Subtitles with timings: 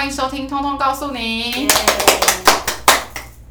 [0.00, 1.52] 欢迎收听《通通告诉你》。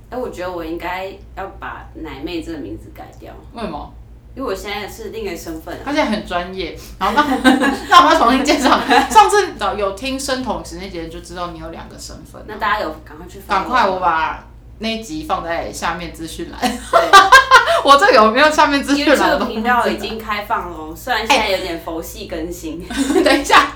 [0.09, 1.05] 哎，我觉得我应该
[1.37, 3.93] 要把奶妹这个名字改掉，为什么？
[4.35, 5.81] 因为我现在是另一个身份、啊。
[5.85, 6.75] 他现在很专业。
[6.97, 7.21] 好，那
[7.87, 8.79] 那我们要重新介绍。
[9.11, 12.43] 上次有听生酮时那节就知道你有两个身份。
[12.47, 14.43] 那大家有赶快去赶快，我把
[14.79, 16.59] 那一集放在下面资讯栏。
[17.85, 22.83] 我这有没有下面资讯栏？YouTube 频道已经开放了，虽然现在有点佛系更新。
[23.23, 23.67] 等一下，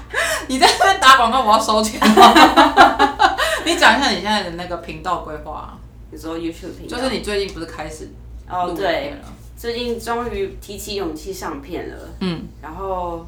[0.48, 2.00] 你在那边打广告，我要收钱。
[3.66, 5.78] 你讲一下你现在的那个频道规划、啊。
[6.12, 8.10] 你说 YouTube 频道，就是你最近不是开始
[8.48, 9.16] 哦，对？
[9.58, 11.96] 最近终于提起勇气上片了。
[12.20, 13.26] 嗯，然后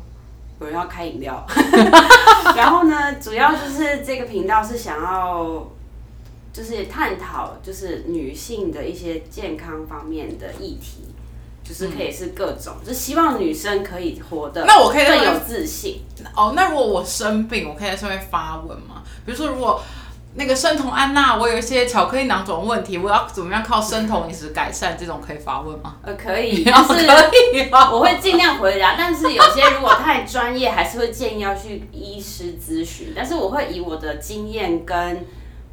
[0.60, 1.46] 有人要开饮料，
[2.56, 5.66] 然后呢，主要就是这个频道是想要
[6.54, 11.06] 就是探讨就是女性的一些健康方面的议题，
[11.68, 16.06] 就是可以是各种，就希望女生可以活得那我可以更有自信。
[16.36, 19.02] 哦，那如果我生病，我可以在上面发文吗？
[19.26, 19.82] 比如说，如果
[20.36, 24.96] 那个生酮安娜，我有一些巧克力囊肿问题，我要怎么样靠生酮饮食改善？
[25.00, 25.96] 这种可以发问吗？
[26.04, 27.90] 呃，可以，然后但是可以哦。
[27.94, 33.14] 我会尽量回答，但是有些如果太专业，还是会建议要去医师咨询。
[33.16, 35.26] 但是我会以我的经验跟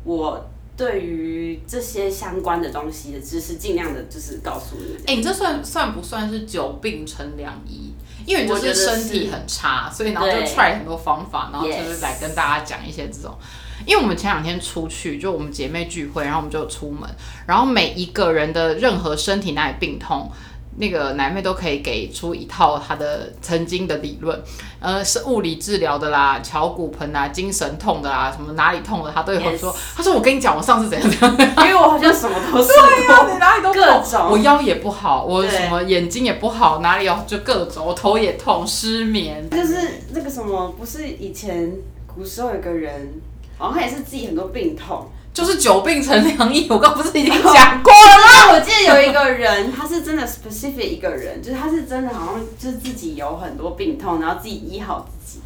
[0.04, 4.96] 我对于这些相关的东西的知识，尽量的就是告诉你。
[5.06, 7.92] 哎、你这算算不算是久病成良医？
[8.24, 13.36] 因为你就是身体很差，所以然后就对 try 很多方法，然后就是来跟大家讲一些这种。
[13.84, 17.10] 因为我们前两天出去，就我们姐妹聚会，然后我们就出门，
[17.48, 20.30] 然后每一个人的任何身体哪里病痛，
[20.76, 24.42] 那个奶妹都可以给出一套她的曾经的理论，
[24.80, 29.74] 呃，是物理治疗的啦，敲骨盆啊，精神痛的啦，什么哪里痛的，她都有说。
[29.94, 31.56] 她说我跟你讲，我上次怎样怎样。
[31.68, 39.48] 因为我好像什么都试 对呀、你，哪里都各种我腰也不好，我什么眼睛也不好，哪里有就各种，我头也痛，失眠。
[39.50, 39.76] 就是
[40.12, 41.70] 那个什么，不是以前
[42.06, 43.20] 古时候有个人，
[43.58, 45.06] 好像他也是自己很多病痛。
[45.32, 48.48] 就是久病成良医，我刚不是已经讲过了？
[48.48, 55.40] 吗我记得有一个人，他是真的 specific 一个人，就是他是真的好像就是自己有很多病痛，然后自己医好自己。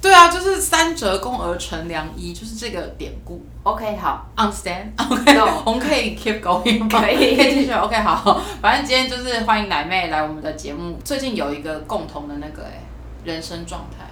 [0.00, 3.44] 对啊，就是三折肱而成良医，就是这个典故。
[3.64, 7.72] OK，好，Understand？OK， 我们可以 keep going 可以可以继续。
[7.72, 10.96] OK，好，反正今天就是欢迎奶妹来我们的节目。
[11.04, 12.84] 最近有一个共同的那个哎、
[13.24, 14.06] 人生状态。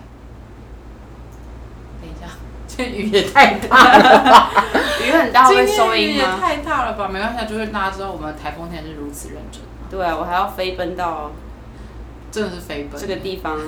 [2.03, 2.33] 等一下，
[2.77, 4.65] 这雨也太大了吧！
[5.05, 6.39] 雨很大会收雨也音吗？
[6.41, 7.09] 太大了吧？
[7.09, 11.31] 没关系，就是大家知道我们的台风天是如此认真，对啊，我还要飞奔到
[12.31, 13.01] 真的是飞奔。
[13.01, 13.59] 这个地方。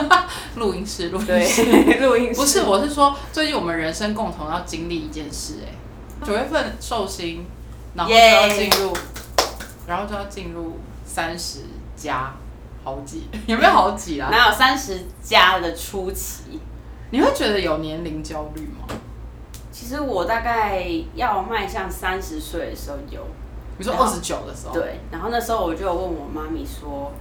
[0.56, 1.62] 录音室，录音室。，
[2.00, 5.74] 录音室不是，我是说最近我们人生共同要经历一件事、哎，
[6.24, 7.44] 九月份寿星，
[7.94, 8.96] 然后就要进入
[9.86, 11.60] 然后就要进入三十
[11.96, 12.32] 加
[12.84, 14.28] 好几， 有没有好几啊？
[14.30, 16.60] 哪有三十加的初期？
[17.14, 18.92] 你会觉得有年龄焦虑吗？
[19.70, 27.12] 其实我大概要迈向三十岁的时候有，然后你说二十九的时候，，对，然后那时候我就有问我妈咪说，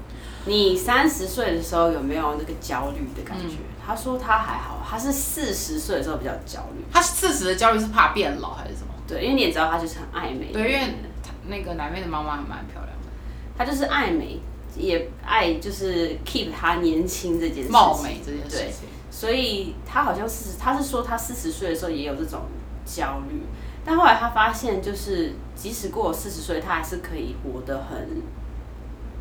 [0.45, 3.57] 你三十岁的时候有没有那个焦虑的感觉？
[3.85, 6.83] 她说她还好，她是四十岁的时候比较焦虑。
[6.91, 8.95] 她四十的焦虑是怕变老还是什么？
[9.07, 10.87] 对，因为你也知道她就是很爱美的对，因为
[11.21, 13.07] 她那个南妹的妈妈还蛮漂亮的，
[13.55, 14.39] 她就是爱美，
[14.75, 17.71] 也爱就是 keep 她年轻这件事情。
[17.71, 18.89] 貌美这件事情。
[19.15, 22.41] 所以他好像是他，是说他四十岁的时候也有这种
[22.83, 23.43] 焦虑，
[23.85, 28.23] 但后来他发现，就是即使过了四十岁，他还是可以活得很，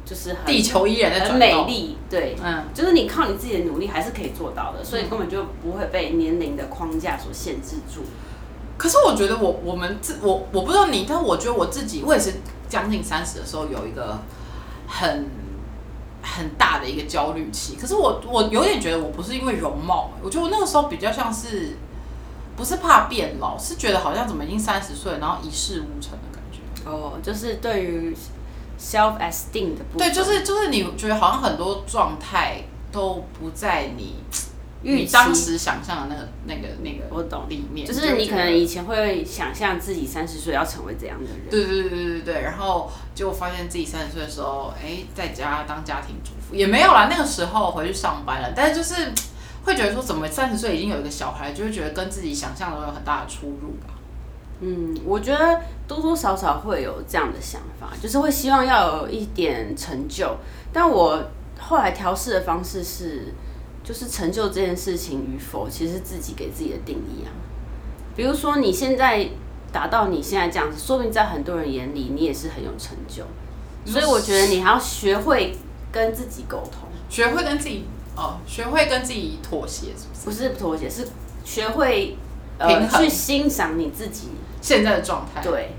[0.02, 8.02] 就是很地球依然在很美丽，对，嗯，就是你靠你自己的努力还是可以做到的，所以根本就不会被年龄的框架所限制住。
[8.78, 12.32] 可是我觉得我我们自我我不知道你，但我觉得我自己，我也是
[12.66, 14.18] 将近三十的时候有一个
[14.88, 15.26] 很
[16.22, 17.76] 很大的一个焦虑期。
[17.76, 21.76] 可是我我有点觉得我不是因为容貌，我觉得我那个时候比较像是
[22.56, 26.88] 不是怕变老，是觉得好像怎么已经三十岁了，然后一事无成的感觉。
[26.88, 28.16] 哦，就是对于
[28.78, 34.16] self esteem 的部分，对，就是就是你觉得好像很多状态都不在你
[34.82, 49.12] 预当时想象的那个那个那个我懂里面，就是你可能以前会想象自己三十岁要成为怎样的人，对对对对对对，然后结果发现自己三十岁的时候，哎，在家当家庭主妇也没有啦，那个时候回去上班了，但是就是
[49.64, 53.94] 会觉得说，怎么三十岁已经有一个小孩，就会觉得跟自己想象的有很大的出入吧。
[54.64, 60.36] 嗯，我觉得多多少少会有这样的想法，就是会希望要有一点成就。
[60.72, 63.34] 但我后来调试的方式是，
[63.82, 67.30] 就是成就这件事情与否，其实自己给自己的定义啊。
[68.14, 69.28] 比如说你现在
[69.72, 73.24] 达到你现在这样子，说不定在很多人眼里你也是很有成就。
[73.84, 75.56] 所以我觉得你还要学会
[75.90, 77.84] 跟自己沟通，学会跟自己
[78.16, 80.48] 哦，学会跟自己妥协，是不是？
[80.48, 81.08] 不是妥协，是
[81.44, 82.16] 学会
[82.58, 84.28] 呃去欣赏你自己。
[84.60, 85.74] 现在的状态，对，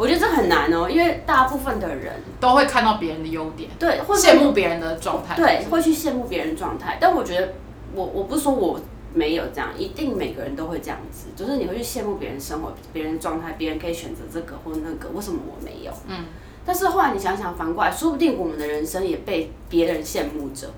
[0.00, 7.52] 我觉得这很难哦，因为大部分的人都会看到别人的优点，对会羡慕别人的状态，对会去羡慕别人状态，但我觉得
[7.94, 8.80] 我我不是说我
[9.12, 15.92] 没有这样，一定每个人都会这样子，就是你会去羡慕别人生活、别人状态，别人可以选择这个或那个，为什么我没有？
[16.06, 16.24] 嗯。
[16.64, 20.68] 但是后来你想想，反过来，说不定我们的人生也被别人羡慕着。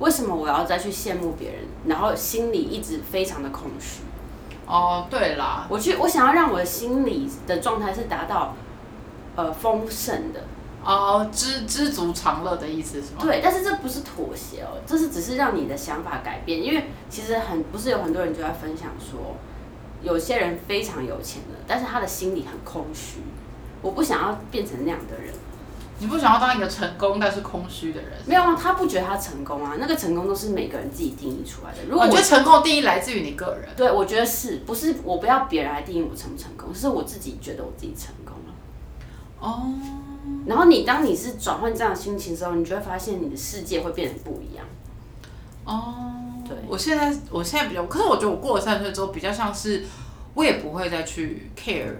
[0.00, 4.00] 为什么我要再去羡慕别人，然后心里一直非常的空虚？
[4.66, 8.54] 哦，对啦，我去，我想要让我的心理的状态是达到
[9.36, 10.40] 呃丰盛的，
[10.84, 13.20] 哦，知知足常乐的意思是吗？
[13.20, 13.40] 对。
[13.42, 16.62] 但是这不是妥协哦，这是只是让你的想法改变。
[16.62, 19.36] 因为其实很不是有很多人就在分享说，
[20.02, 23.20] 有些人非常有钱的，但是他的心里很空虚。
[23.80, 25.32] 我不想要变成那样的人。
[25.98, 28.10] 你不想要当一个成功但是空虚的人？
[28.26, 31.78] 没有啊，他不觉得他成功啊，那个成功都是每个人自己定义出来的。
[31.88, 33.68] 如果我觉得成功的定义来自于你个人。
[33.76, 38.21] 对，我觉得是不是我不要别人来定义我成不成功，是我自己觉得我自己成功了。
[39.42, 39.64] 哦，
[40.46, 44.64] 然后你当你是转换这样的心情的时候，你就会发现你的世界会变得不一样。
[45.64, 45.94] 哦，
[46.48, 46.56] 对。
[46.68, 49.84] 我现在我现在比较，可是我觉得我过了三十岁之后，比较像是
[50.34, 51.92] 我也不会再去 care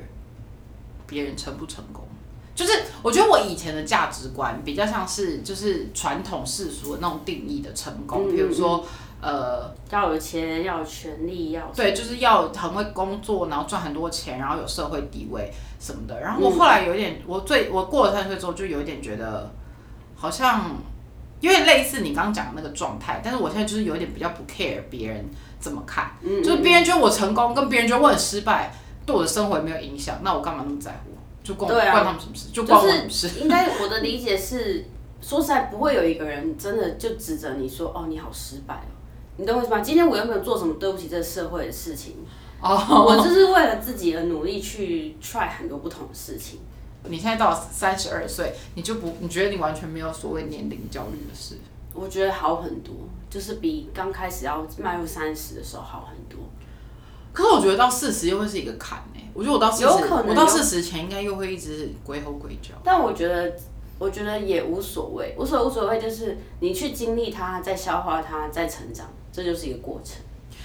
[1.08, 2.04] 别人成不成功。
[2.54, 2.72] 就是
[3.02, 8.30] 我觉得我以前的价值观比较像是就是传统世俗的那种定义的成功，嗯。
[8.30, 8.84] 比如说
[9.22, 15.48] 呃，要有钱，要有权利，要对，就是要很会工作，然后赚很多钱，然后有社会地位
[15.78, 16.20] 什么的。
[16.20, 19.48] 然后我后来有一点，我最我过了三十岁之后，就有一点觉得
[20.16, 20.76] 好像
[21.40, 25.24] 有点类似你刚刚讲的那个状态，但是我现在就是有一点比较不 care 别人
[25.60, 28.74] 怎么看，嗯就是别人觉得我成功，跟别人觉得我很失败，
[29.06, 31.10] 对我的生活也没有影响，那我干嘛那么在乎？
[31.44, 32.48] 就关关他们什么事？
[32.52, 33.28] 就关我什么事？
[33.28, 34.84] 是应该我的理解是，
[35.20, 38.94] 说实在不会有一个人真的就指着你说哦你好失败哦，
[39.36, 39.80] 你懂我意思吗？
[39.80, 42.16] 今天我又没有做什么对不起这个社会的事情，
[42.60, 42.76] 哦，
[43.08, 46.60] 我就是为了自己而努力去 try 很多不同的事情。
[47.08, 51.56] 你现在到三十二岁，你就不你觉得你完全没有所谓年龄焦虑的事？
[51.94, 52.94] 我觉得好很多，
[53.28, 56.38] 就是比刚开始要迈入三十的时候好很多。
[57.32, 59.86] 可是我觉得到四十又会是一个坎呢、我觉得我到四十，
[60.28, 62.74] 我到四十前应该又会一直鬼吼鬼叫。
[62.84, 63.52] 但我觉得，
[63.98, 70.16] 我觉得也无所谓，无所无所谓，就是你去经历它，再消化它，再成长，这就是一个过程。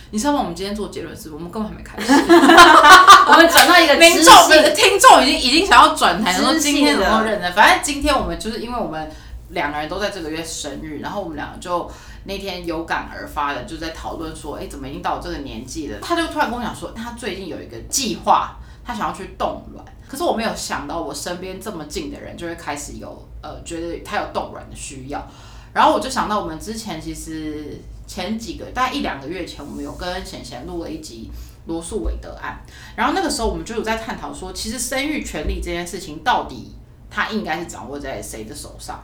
[0.10, 0.40] 你知道吗？
[0.40, 2.12] 我们今天做结论是，我们根本还没开始。
[3.28, 4.34] 我们转到一个民知众
[4.74, 7.54] 听众已经已经想要转台，说今天怎么的认真？
[7.54, 9.12] 反正今天我们就是因为我们
[9.50, 11.92] 两个人都在这个月生日，然后我们两个就
[12.24, 16.00] 那天有感而发的就在讨论说，哎、怎么已经到我这个年纪了？
[16.02, 18.56] 他就突然跟我讲说，他最近有一个计划，
[18.86, 19.86] 他想要去冻卵。
[20.08, 25.28] 可是我没有想到，我身边这么近的人就会开始有呃，觉得他有冻卵的需要。
[25.74, 31.30] 然后我就想到，我们之前其实前几个大概一两个月前，我们有跟贤贤录了一集
[31.68, 32.59] 罗素韦德案，
[32.95, 36.71] 然后那个时候我们就有在探讨说，其实生育权利这件事情到底
[37.09, 39.04] 它应该是掌握在谁的手上？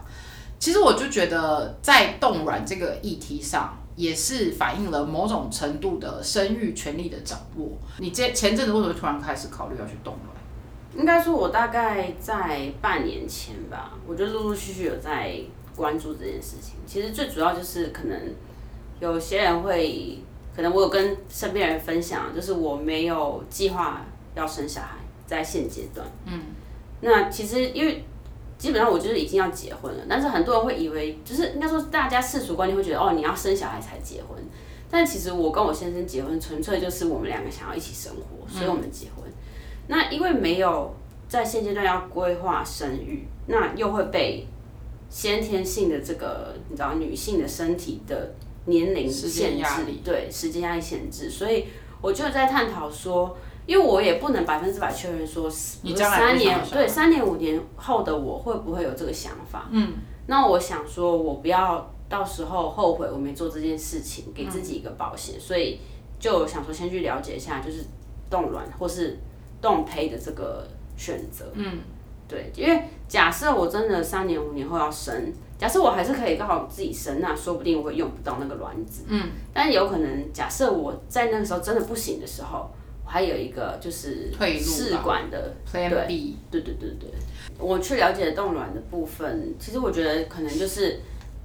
[0.58, 7.68] 其实我就觉得在冻卵这个议题上，也是反映了某种程度的生育权利的掌握。
[7.98, 10.34] 你这前阵子为什么突然开始考虑要去冻卵？
[10.96, 15.38] 应该说，我大概在半年前吧，我就陆陆续续有在
[15.76, 16.76] 关注这件事情。
[16.86, 18.18] 其实最主要就是可能
[19.04, 20.18] 有些人会，
[20.56, 24.96] 可能我有跟身边人分享，就是我没有计划要生小孩，
[25.26, 26.06] 在现阶段。
[26.24, 26.40] 嗯，
[27.00, 28.02] 那其实因为
[28.56, 34.42] 基本上我就是已经要结婚了，但是很多人会以为，就是应该说大家世俗观念会觉得，哦，你要生小孩才结婚。
[34.90, 39.30] 但其实我跟我先生结婚，纯粹就是我们两个想要一起生活，所以我们结婚。
[39.88, 40.94] 那因为没有
[41.28, 44.46] 在现阶段要规划生育，那又会被
[45.10, 48.32] 先天性的这个你知道女性的身体的
[48.66, 49.64] 年龄限制，
[50.04, 51.66] 对时间压力限制，所以
[52.00, 59.68] 我就在探讨说，因为我也不能百分之百确认说，三年对三年五年后的我会不会有这个想法？
[59.70, 59.94] 嗯，
[60.26, 65.80] 那我想说，我不要到时候后悔我没做这件事情，给自己一个保险，所以
[66.18, 67.84] 就想说先去了解一下，就是
[68.30, 69.18] 冻卵或是
[69.60, 70.66] 冻胚的这个
[70.96, 71.50] 选择。
[71.54, 71.78] 嗯，
[72.28, 79.04] 对，因为假设我真的三年五年后要生，假设我还是可以刚好自己生，那说不定我会用不到那个卵子。
[79.08, 82.70] 嗯，但有可能假设我在那个时候真的不行的时候，
[83.04, 87.08] 我还有一个就是退路啦试管的 Plan B，对对对对，
[87.58, 91.00] 我去了解冻卵的部分，其实我觉得可能就是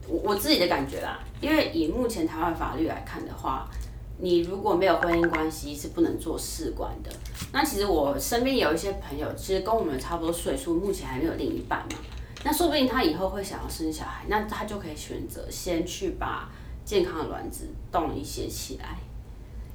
[0.08, 3.70] 我我自己的感觉啦，因为以目前台湾法律来看的话，
[4.18, 7.12] 你如果没有婚姻关系是不能做试管的。
[7.54, 11.98] 那其实我身边有一些朋友，其实跟我们差不多岁数，目前还没有另一半嘛，
[12.44, 16.50] 那说不定他以后会想要生小孩，那他就可以选择先去把
[16.86, 18.98] 健康的卵子冻一些起来。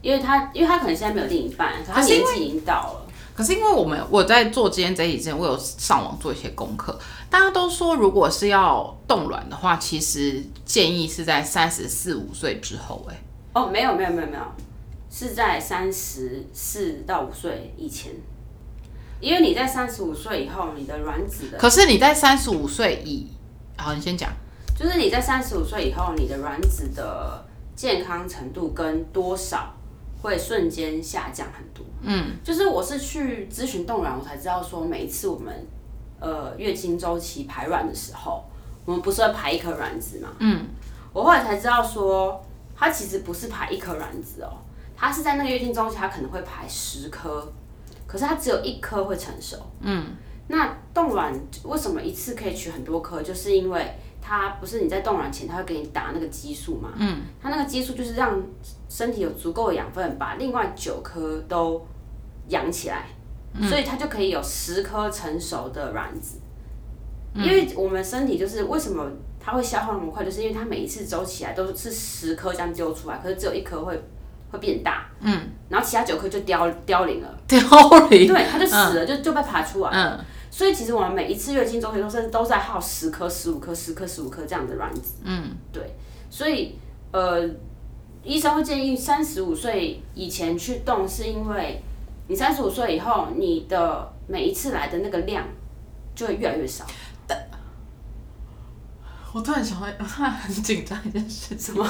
[0.00, 3.06] 因为他因为他可能现在没有另一半，可他年纪已经到了。
[3.35, 6.99] 可是因为我们我在做今天这一集之前，我有上网做一些功课，
[7.30, 13.23] 大家都说如果是要冻卵的话，其实建议是在三十四五岁之后、哎，
[13.54, 14.42] 哦，没有没有没有没有，
[15.11, 18.12] 是在三十四到五岁以前，
[19.21, 23.28] 因为你在三十五岁以后，你的卵子的，可是你在三十五岁以，
[23.76, 24.30] 好，你先讲，
[24.78, 27.44] 就是你在三十五岁以后，你的卵子的
[27.75, 29.75] 健康程度跟多少
[30.21, 31.85] 会瞬间下降很多。
[32.02, 35.66] 嗯，就是我是去咨询冻卵，我才知道说每一次我们
[36.21, 38.44] 呃月经周期排卵的时候，
[38.85, 40.28] 我们不是会排一颗卵子嘛？
[40.40, 40.66] 嗯，
[41.14, 42.44] 我后来才知道说，
[42.76, 44.52] 它其实不是排一颗卵子哦，
[44.94, 47.50] 它是在那个月经周期，它可能会排十颗，
[48.14, 49.56] 可是它只有一颗会成熟。
[49.80, 50.06] 嗯，
[50.47, 53.21] 那冻卵为什么一次可以取很多颗？
[53.21, 56.92] 就是因为它不是你在冻卵前，它会给你打那个激素嘛？
[56.97, 58.40] 嗯，它那个激素就是让
[58.88, 61.85] 身体有足够的养分，把另外九颗都
[62.50, 63.09] 养起来，
[63.68, 66.38] 所以它就可以有十颗成熟的卵子。
[67.35, 74.00] 因为我们身体就是为什么它会消耗那么快，就是因为它每一次走起来都是十颗这样丢出来，可是只有一颗会
[74.55, 77.59] 会变大，嗯，然后其他九颗就凋凋零了，凋
[78.09, 80.17] 零，对，它就死了，就就被爬出来了。
[80.17, 85.15] 嗯所以其实我们每一次月经周期都是都在耗十颗、十五颗、十颗、十五颗这样的卵子。
[85.25, 85.97] 嗯，对。
[86.31, 86.79] 所以
[87.11, 87.45] 呃，
[88.23, 91.83] 医生会建议三十五岁以前去动，是因为
[92.29, 95.45] 你三十五岁以后，你的每一次来的那个量
[96.15, 96.87] 就会越来越少。
[99.33, 101.85] 我突然想到， 我突然很紧张一件事，什么？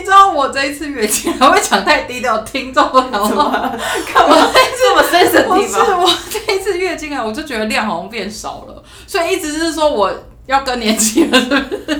[0.00, 3.36] 你知道我这一次月经还会讲太低调，听众会想说，
[4.12, 4.36] 干嘛
[4.78, 5.84] 这么深层不地方？
[5.84, 10.10] 是我这一次月经啊，我就觉得量好像变少了，所以一直是说我
[10.46, 11.96] 要更年期了，是不是？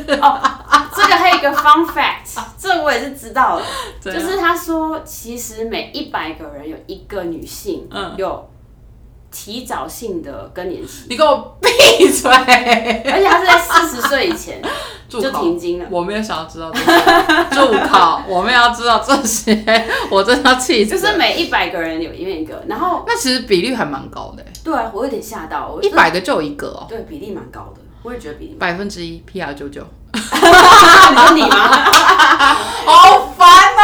[0.96, 3.60] 这个还有一个 fun fact，这我也是知道
[4.02, 8.49] 的，就是他说，其实每一百个人有一个女性嗯有
[9.30, 12.30] 提早性的更年期，你给我闭嘴！
[12.30, 14.60] 而且他是在四十岁以前
[15.08, 15.86] 就停经了。
[15.90, 16.84] 我没有想要知道这些，
[17.50, 18.20] 住口！
[18.28, 19.64] 我们要知道这些，
[20.10, 20.90] 我真的要气死。
[20.90, 28.58] 就是每一百个人有一个，然后那其实比率还蛮高的，对啊，我有点吓到，我一百个就有一个哦，对比例蛮高的，我也觉得比例蛮。
[28.58, 29.82] 百分之一，PR 九九。
[30.12, 31.84] 你说你吗？
[32.84, 33.79] 好烦啊！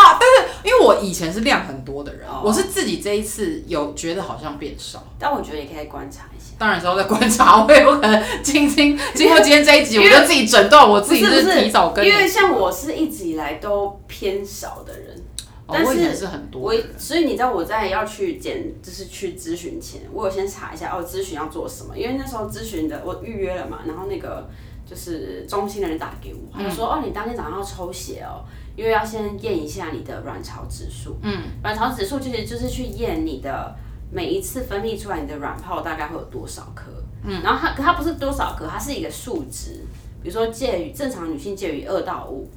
[0.87, 5.03] 我以前是量很多的人，哦我是自己这一次有觉得好像变少。
[5.19, 6.55] 但我觉得也可以观察一下。
[6.59, 12.19] 当然是要再观察，我也不可能经经经过今天这一集，我因为就自己诊断我自己不是不是提早更年期。
[12.19, 15.23] 因为像我是一直以来都偏少的人，
[15.69, 24.49] 但是哦我以前是很多我的人，所以你知道我在要去检，就是去咨询前，我有先查一下哦，咨询要做什么，因为那时候咨询的我预约了嘛，然后那个
[24.89, 28.41] 就是中心的人打给我，他就说、哦，你当天早上要抽血哦，
[28.77, 33.75] 因为要先验一下你的卵巢指数，嗯，卵巢指数其实就是去验你的
[34.13, 36.91] 每一次分泌出来你的卵泡大概会有多少颗，
[37.25, 39.85] 嗯，然后它它不是多少颗，它是一个数值，
[40.23, 42.49] 比如说介于正常女性介于二到五，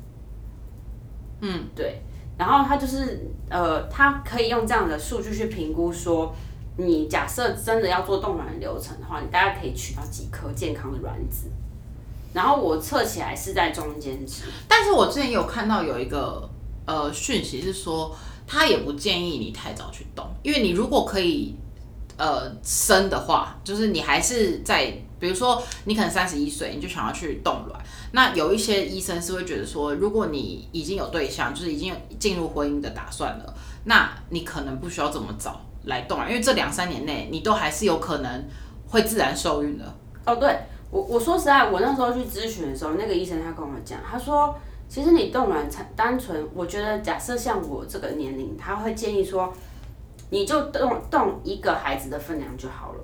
[1.42, 2.02] 嗯，对。
[2.38, 6.34] 然后它就是呃，它可以用这样的数据去评估说，
[6.78, 11.48] 你假设真的要做冻卵流程的话，你大概可以取到几颗健康的卵子。
[12.34, 16.50] 然后我测起来是在中间值，但是我之前有看到有一个
[16.86, 21.56] 呃讯息是说，他也不建议你太早去动，因为你如果可以
[22.18, 24.86] 呃生的话，就是你还是在，
[25.20, 27.82] 比如说你可能三十一岁，你就想要去冻卵，
[28.12, 33.54] 那有一些医生是会觉得说，如果你已经有对象，就是已经有进入婚姻的打算了，
[33.86, 38.48] 那你可能不需要这么早来冻卵，因为这两三年内你都还是有可能
[38.88, 39.96] 会自然受孕的。
[40.26, 40.60] 哦，对
[40.92, 44.56] 我我说实在，我那时候去咨询的时候，那个医生他跟我讲，他说，
[44.88, 49.54] 其实你冻卵产单纯，我觉得假设像我这个年龄，他会建议说，
[50.32, 53.00] 你就冻冻一个孩子的分量就好了。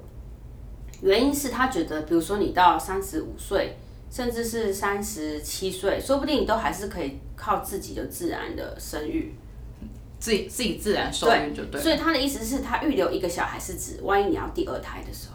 [1.01, 3.77] 原因是他觉得，比如说你到三十五岁，
[4.09, 9.35] 甚至是三十七岁，说不定你都还是可以靠自己的自然的生育。
[10.17, 11.81] 自己自己自然受孕就对了。
[11.81, 15.34] 所以他的意思是，他预留一个小孩是指，万一你要第二胎的时候。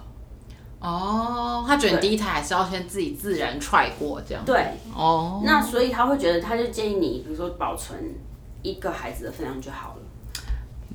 [0.80, 4.42] 哦，他觉得你第一胎还是要先自己自然踹过这样。
[4.44, 8.14] 对，哦，那所以他会觉得，他就建议你，比如说保存
[8.62, 10.02] 一个孩子的分量就好了。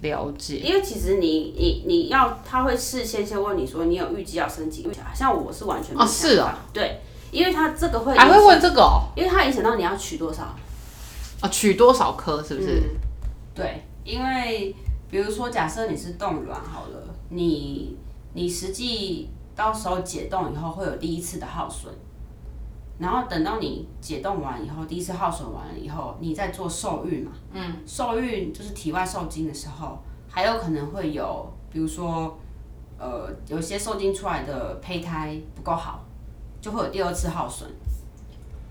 [0.01, 0.57] 了解。
[0.57, 5.13] 因为其实你你你要，他会事先先问你说，你有预计要生几个小孩？
[5.15, 6.99] 像我是完全没有哦是想法对，
[7.31, 9.03] 因为他这个会还会问这个哦？
[9.15, 10.43] 因为他影响到你要取多少。
[11.41, 12.69] 啊，取多少颗是不是？
[12.69, 12.83] 嗯，
[13.53, 14.75] 对，因为
[15.11, 17.97] 比如说，假设你是冻卵好了，你
[18.33, 21.93] 你实际到时候解冻以后会有第一次的耗损，
[22.99, 27.31] 然后等到你解冻完以后，第一次耗损完了以后，你再做受孕嘛。
[27.53, 27.77] 嗯。
[27.85, 29.97] 受孕就是体外受精的时候，
[30.29, 32.37] 还有可能会有，比如说，
[32.97, 36.01] 呃，有些受精出来的胚胎不够好，
[36.59, 37.69] 就会有第二次耗损。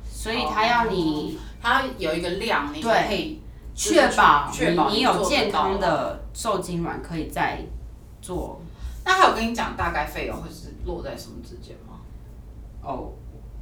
[0.06, 3.40] 所以他要你，它有一个量，你才可以
[3.74, 7.60] 确保你你有健康的受精卵可以再
[8.22, 8.60] 做。
[9.04, 12.00] 那还有跟你讲大概费用会是落在什么之间吗？
[12.82, 13.12] 哦，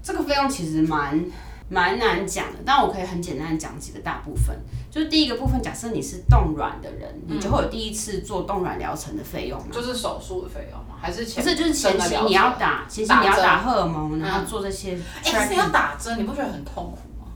[0.03, 1.25] 这个费用其实蛮
[1.69, 4.57] 蛮难讲的，但我可以很简单的讲几个大部分。
[4.91, 9.67] 就是第一个部分，假设你是冻卵的人，你就会有第一次做冻卵疗程的费用嘛。
[9.73, 10.97] 就是手术的费用吗？
[11.01, 15.71] 还是前不是，就是前期你要打，前期你要打荷尔蒙，然后嗯做这些哎、可是你要。
[15.71, 17.33] 打针，你不觉得很痛苦吗？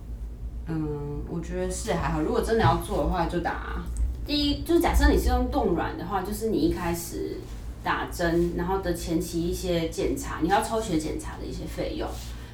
[0.67, 2.21] 嗯，我觉得是还好。
[2.21, 3.83] 如果真的要做的话，就打。
[4.27, 7.39] 第一，就是假设你是用冻卵的话，就是你一开始
[7.87, 12.09] 打针，然后的前期一些检查，你要抽血检查的一些费用，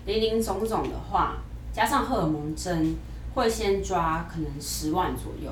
[0.04, 1.38] 零零总总的话，
[1.72, 2.94] 加上荷尔蒙针，
[3.32, 5.50] 会先抓可能十万左右。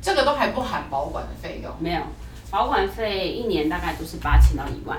[0.00, 2.00] 这个都还不含保管的费用没有，
[2.48, 4.96] 保管费一年大概都是八千到一万。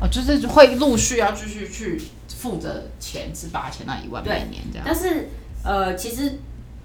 [0.00, 4.86] 哦，就是会陆续要继续去付的钱是八千到一万对每年这样。
[4.86, 5.28] 但是
[5.62, 6.38] 呃，其实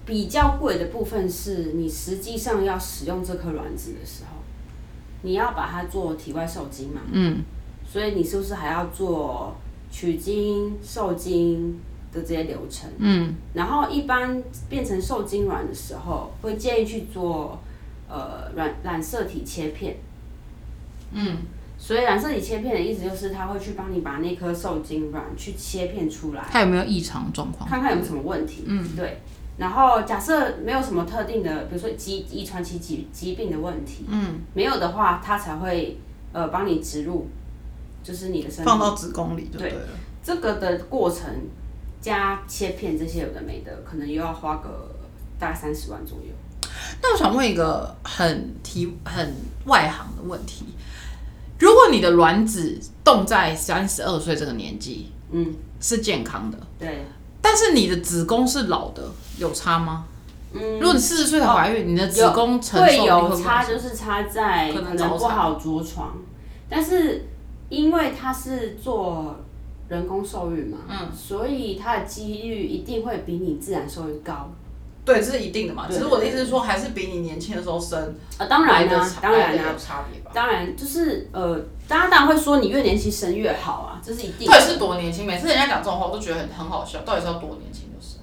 [0.06, 4.39] 比较贵的部分是你实际上要使用这颗卵子的时候，
[5.22, 7.44] 你要把它做体外受精嘛，嗯，
[7.86, 9.56] 所以你是不是还要做
[9.92, 11.80] 取精、受精
[12.14, 12.90] 的这些流程？
[12.98, 17.60] 嗯，然后一般变成受精卵的时候，会建议去做
[18.08, 19.98] 呃染染色体切片。
[21.12, 21.38] 嗯，
[21.78, 27.68] 所以染色体切片的意思就是，他会去帮你把那颗受精卵去切片出来，看有没有异常状况。
[27.68, 28.64] 看看有没有什么问题。
[28.68, 29.20] 嗯，对。
[29.60, 36.00] 然后假设没有什么特定的，比如说疾遗传期疾疾病的问题，嗯，没有的话，它才会
[36.32, 37.28] 呃帮你植入，
[38.02, 38.66] 就是你的身体。
[38.66, 39.72] 放到子宫里就对。
[39.72, 39.82] 了。
[40.24, 41.30] 这个的过程
[42.02, 44.96] 加切片这些有的没的，可能又要花个
[45.38, 46.34] 大概三十万左右。
[47.02, 49.34] 那我想问一个很提很
[49.66, 50.66] 外行的问题：
[51.60, 57.06] 如果你的卵子冻在三十二岁这个年纪嗯，是健康的，对，
[57.42, 59.04] 但是你的子宫是老的，
[59.38, 60.06] 有差吗？
[60.54, 66.18] 嗯，如果你四十岁才怀孕，你的子宫承受会力有差，就是差在可可能能早产不好着床，
[66.68, 67.28] 但是
[67.70, 69.36] 因为它是做
[69.90, 74.50] 人工受孕嘛，嗯，所以它的几率一定会比你自然受孕高。
[75.10, 75.88] 对，这是一定的嘛。
[75.90, 80.30] 只是我的意思是说，还是比你年轻的时候生啊，当然啦、来的差当然有差别吧？
[80.32, 84.54] 当然就是呃，大家当然会说你越年轻生越好啊，这是一定的。
[84.54, 85.26] 到底是多年轻？
[85.26, 87.02] 每次人家讲这种话，我都觉得很很好笑。
[87.02, 88.20] 到底是要多年轻就生？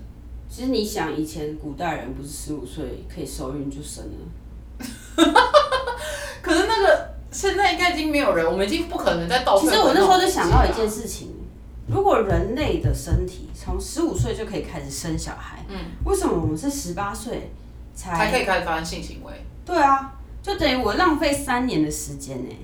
[0.48, 4.86] 其实你想，以前古代人不是十五岁可以受孕就生了，
[6.40, 11.34] 可是那个现在应该已经没有人，我们已经不可能再倒退其实我那时候就想到一件，事情，
[11.88, 17.50] 如果人类的身体从十五岁就可以开始生小孩，嗯，为什么我们是十八岁
[17.94, 19.32] 才才可以开始发生性行为。
[19.64, 22.54] 对啊，就等于我浪费三年的时间呢、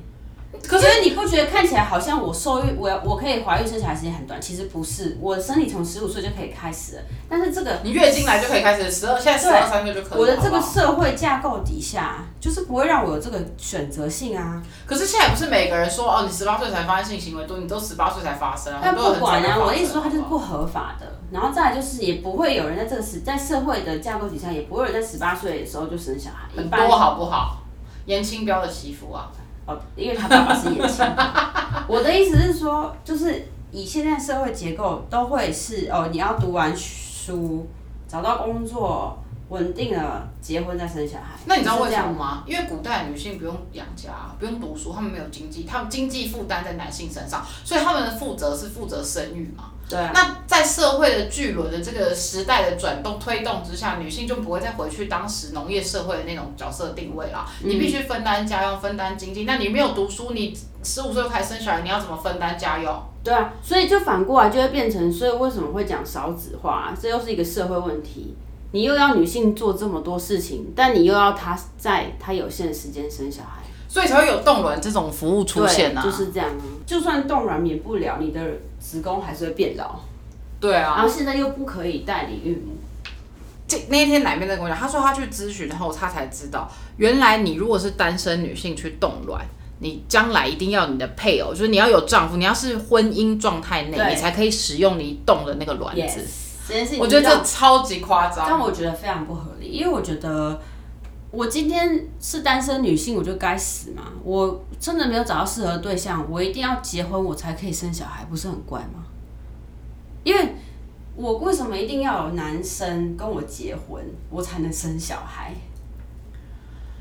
[0.67, 4.41] 可是你不觉得看起来好像我受孕，我要我可以怀孕生小孩时间很短？
[4.41, 7.03] 其实不是，我的身体从十五岁就可以开始了。
[7.29, 10.19] 但是这个你月经来就可以开始，十二现在十二三岁就可以。
[10.19, 14.63] 我的这个社会架构底下，就是不会让我有这个选择性啊。
[14.87, 18.81] 可是现在不是每个人说哦，你十八岁才发生性行为多，你都十八岁才发生啊。
[18.83, 21.07] 但很多人不管啊，我的意思说它就是不合法的。
[21.31, 26.49] 然后再来就是，也不会有人在这个时在社会的架构底下，也不会有人在十八岁的时候就生小孩。
[26.57, 27.59] 很多好不好？
[28.07, 29.31] 严清标的媳妇啊，
[29.67, 31.07] 哦，因为他爸爸是眼睛。
[31.89, 37.67] 我的意思是说，就是以现在社会结构，都会是哦，你要读完书，
[38.09, 41.39] 找到工作，稳定了，结婚再生小孩。
[41.47, 42.43] 那你知道为什么吗？
[42.47, 49.71] 因为古代女性不用养家，不用读书，她们没有经济，她们经济负担在男性身上，所以她们的负责是负责生育嘛。
[49.89, 57.47] 对啊，那在社会的巨轮的这个时代的转动推动之下，女性就不会再回去当时农业社会的那种角色定位啦。
[57.63, 59.45] 嗯你必须分担家用，分担经济。
[59.45, 63.03] 那你没有读书，你十五岁就开始生小孩，你要怎么分担家用？
[63.23, 68.35] 对啊，所以就反过来就会变成，所以为什么会讲少子化、这又是一个社会问题。
[68.73, 73.61] 你又要女性做这么多事情，但你又要她在她有限的时间生小孩。
[73.87, 76.03] 所以才会有冻卵这种服务出现啊。
[76.03, 76.65] 就是这样啊。
[76.87, 78.41] 就算冻卵免不了，你的
[78.83, 80.01] 子宫还是会变老。
[80.61, 80.97] 对啊。
[80.97, 82.77] 然后现在又不可以代理孕母。
[83.69, 89.47] 这那一天奶妹在跟我讲，她说他去咨询后，他才知道，原来你如果是单身女性去冻卵，
[89.79, 96.03] 你将来一定要你的配偶，就是你要有丈夫，你要是婚姻状态内，你才可以使用你冻的那个卵子。
[96.03, 98.61] Yes，这件事情我觉得让这超级夸张但。
[98.61, 100.61] 我觉得非常不合理，因为我觉得
[101.33, 104.13] 我今天是单身女性，我就该死嘛。
[104.23, 109.03] 我真的没有找到适合的对象，我一定要结婚，我才可以生小孩，不是很怪吗？
[110.23, 110.55] 因为
[111.17, 115.55] 我为什么一定要有男生跟我结婚，我才能生小孩？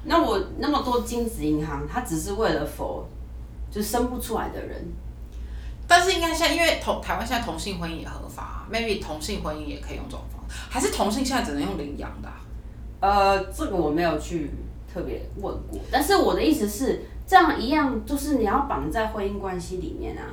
[0.05, 3.05] 那我那么多精子银行，它只是为了否
[3.69, 4.87] 就生不出来的人。
[5.85, 12.29] 但是应该现在，因为同台湾现在同性婚姻也合法，maybe 同性婚姻也可以用这种方式，还是同性现在只能用领养的、
[13.01, 14.51] 呃，这个我没有去
[14.93, 20.23] 特别问过，但是我的意思是，这样一样就是你要绑在婚姻关系里面啊。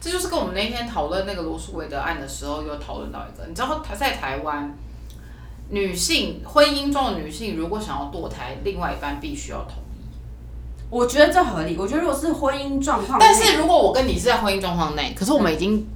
[0.00, 4.72] 这就是跟我们那天讨论那个罗素韦德案的时候，有讨论到一个，你知道他在台湾，
[5.70, 10.08] 女性婚姻中的女性如果想要堕胎，另外一半必须要同意。
[10.88, 11.76] 我觉得这合理。
[11.76, 15.86] 我觉得如果是婚姻状况，但是如果我跟你是在婚姻状况内，可是我们已经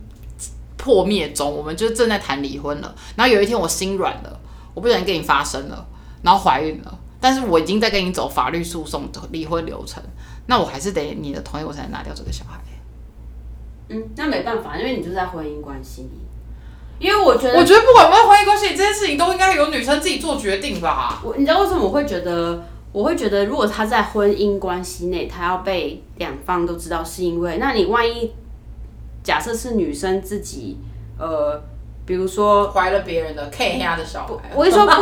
[0.77, 4.40] 破灭中，我们就正在谈离婚了，然后有一天我心软了，
[4.75, 5.87] 我不小心跟你发生了，
[6.22, 10.02] 然后怀孕了，但是我已经在跟你走法律诉讼离婚流程，
[10.46, 12.58] 那我还是得你的同意我才能拿掉这个小孩。
[13.88, 16.11] 嗯，那没办法，因为你就在婚姻关系里。
[16.98, 21.20] 因为我觉得，我觉得不管有没有婚姻关系，这件事情都应该由女生自己做决定吧。
[21.24, 22.64] 我你知道为什么我会觉得？
[22.92, 28.30] 我会觉得，如果他在婚姻关系内，他要被两方都知道，是因为，那你万一
[29.22, 30.76] 假设是女生自己，
[31.18, 31.58] 呃，
[32.04, 34.92] 比如说，怀了别人的 K 家的小孩，我一说不，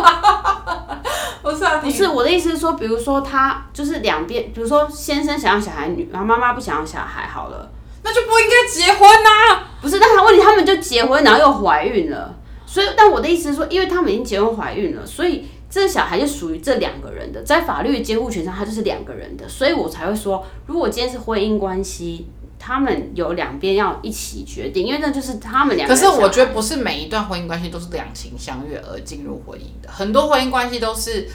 [1.43, 7.71] 不是啊，不是我的意思是说，比如说他就是两边，比如说先生想要小孩，女然后妈妈不想要小孩，好了，
[8.03, 12.37] 那就不应该结婚呐、不是，但他问题他们就结婚，然后又怀孕了，
[12.67, 22.29] 所以，但我的意思是说，因为他们已经结婚怀孕了，所以这小孩就属于这两个人的，在法律的监护权上，他就是两个人的，所以我才会说，如果今天是婚姻关系，
[22.63, 25.99] 他们有两边要一起决定，因为那就是他们两个可。
[25.99, 31.27] 是我觉得不是每一段婚姻关系都是两情相悦而进入婚姻的，很多婚姻关系都是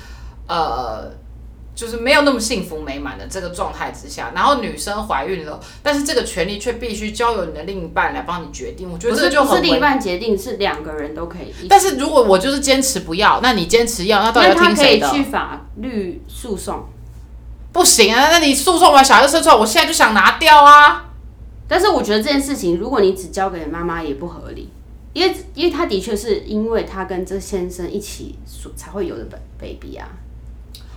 [0.48, 1.12] 呃，
[1.74, 11.68] 就是没有那么幸福美满的这个状态之下，然后女生怀孕了，但是这个权利却必须交由你的另一半来帮你决定，我觉得不这个就很不是另一半决定，是两个人都可以。
[11.68, 15.08] 但是如果我就是坚持不要，那你坚持要，那到底要听谁的？
[15.08, 16.86] 以去法律诉讼，
[17.74, 21.02] 不行啊，那你诉讼完小孩就生出来，我现在就想拿掉啊。
[21.68, 24.70] 但是我觉得这件事情，如果你只交给妈妈也不合理，
[25.14, 29.26] 因为因为他的确是因为他跟这先生一起所才会有的
[29.58, 30.08] baby 啊。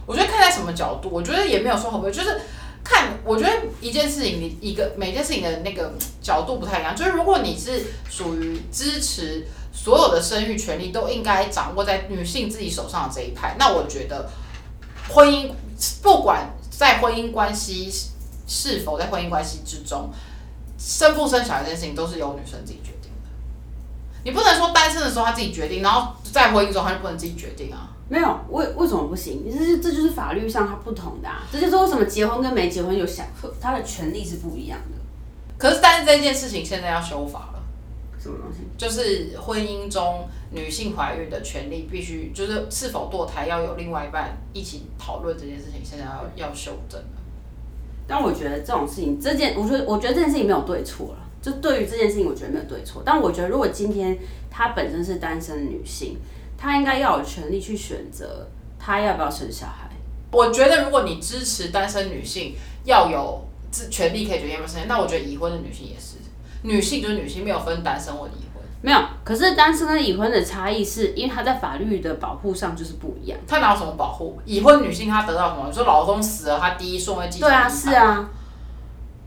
[0.07, 2.41] 我觉得看在什么角度，我觉得也没有说好不，就是
[2.83, 6.97] 看，我觉得一件事情，你一个每件事情的那个角度不太一样。
[6.97, 14.31] 就是如果你是属于支持所有的生育权利都应该掌握在女性自己手上的这一派，那我觉得
[15.11, 15.51] 婚姻
[16.03, 17.91] 不管在婚姻关系
[18.47, 20.11] 是否在婚姻关系之中，
[20.79, 23.29] 生不生小孩这件事情都是由女生自己决定的。
[24.25, 27.91] 你不能说单身的时候她自己决定，然后在婚姻中她就不能自己决定啊。
[28.09, 29.45] 没有，为为什么不行？
[29.51, 33.27] 这是这就是法律上它不同的、啊，这就是为什么结婚跟没结婚有想
[33.61, 34.97] 他的权利是不一样的。
[35.59, 37.63] 可是，但是这件事情现在要修法了，
[38.19, 38.61] 什么东西？
[38.79, 47.18] 就是婚姻中女性怀孕的权利必须，就是是否堕胎要有另外一半一起讨论这件事情，现在要要修正了。
[48.09, 51.29] 但我觉得这种事情，这件我觉得我觉得这件事情没有对错了。
[51.41, 53.01] 就对于这件事情，我觉得没有对错。
[53.07, 54.19] 但我觉得，如果今天
[54.51, 56.19] 她本身是单身女性，
[56.57, 59.89] 她应该要有权利去选择她要不要生小孩。
[60.33, 66.17] 我觉得，如果你支持单身女性要有自权利可以决定要不要生，那我觉得已婚的女性也是，
[66.63, 68.48] 女性就是女性，没有分单身或已婚。
[68.81, 73.39] 没有，可是单身跟已婚的差异是因为他在法律的保护上就是不一样。
[73.47, 74.39] 她哪有什么保护？
[74.45, 75.65] 已婚女性她得到什么？
[75.69, 78.31] 你说老公死了，她第一顺位继承对啊，是啊，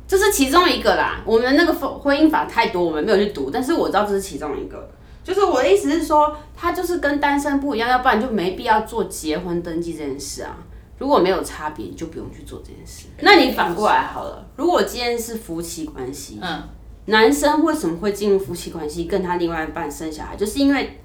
[0.08, 1.22] 这是其中一个啦。
[1.26, 4.90] 我们那个婚婚姻法太多，我们没有去读，但是我知道这是其中一个。
[5.24, 10.58] 就是我的意思是说，他就是跟单身不一样，要不然就没必要做结婚登记这件事啊。
[10.98, 13.08] 如果没有差别，你就不用去做这件事。
[13.20, 16.64] 那你反过来好了，如果今天是夫妻关系，嗯，
[17.06, 21.02] 男生为什么会进入夫妻关系，跟他另外一半生小孩，就是因为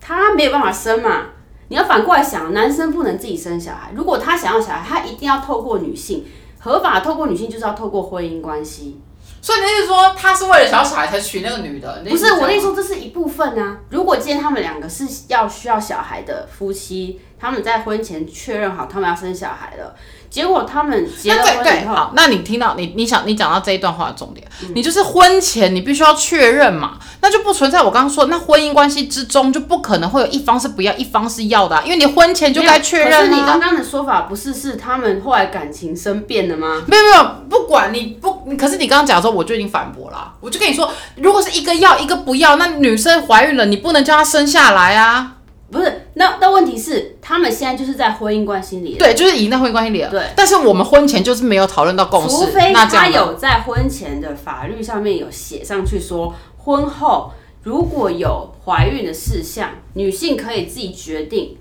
[0.00, 1.28] 他没有办法生嘛。
[1.68, 6.24] 你要反过来想，男生不能自己生小孩，如果他想要小孩，他一定要透过女性，
[6.58, 9.00] 合法透过女性就是要透过婚姻关系。
[9.40, 12.02] 所以你的意思说，他是为了想要小孩才娶那个女的？
[12.08, 13.78] 不是我的意思说，说，这是一部分啊。
[13.90, 19.94] 如果今天他们两个是要需要小孩的夫妻，他们在婚前确认好他们要生小孩了，
[20.28, 33.30] 结果他们结了婚以后，好，那你听到你你想你讲到这一段话的重点，嗯你就是婚前你必须要确认嘛，那就不存在我刚刚说那婚姻关系之中就不可能会有一方是不要，一方是要的啊、因为你婚前就该确认可是。
[33.30, 36.82] 你刚刚的说法不是是他们后来感情生变了吗？
[36.86, 45.36] 没有没有，不管你不，你可是你刚刚讲的时候，我就已经反驳了，我就跟你说，如果是一个要一个不要，那女生怀孕了，你不能叫她生下来啊。
[45.70, 50.10] 不是，那那问题是他们现在就是在婚姻关系里了，对，就是已经在婚姻关系里了。
[50.10, 57.32] 对但是我们婚前就是没有讨论到共识，除非他那这样呢有在婚前的法律上面有写上去说，婚后
[57.64, 61.58] 如果有怀孕的事项，女性可以自己决定。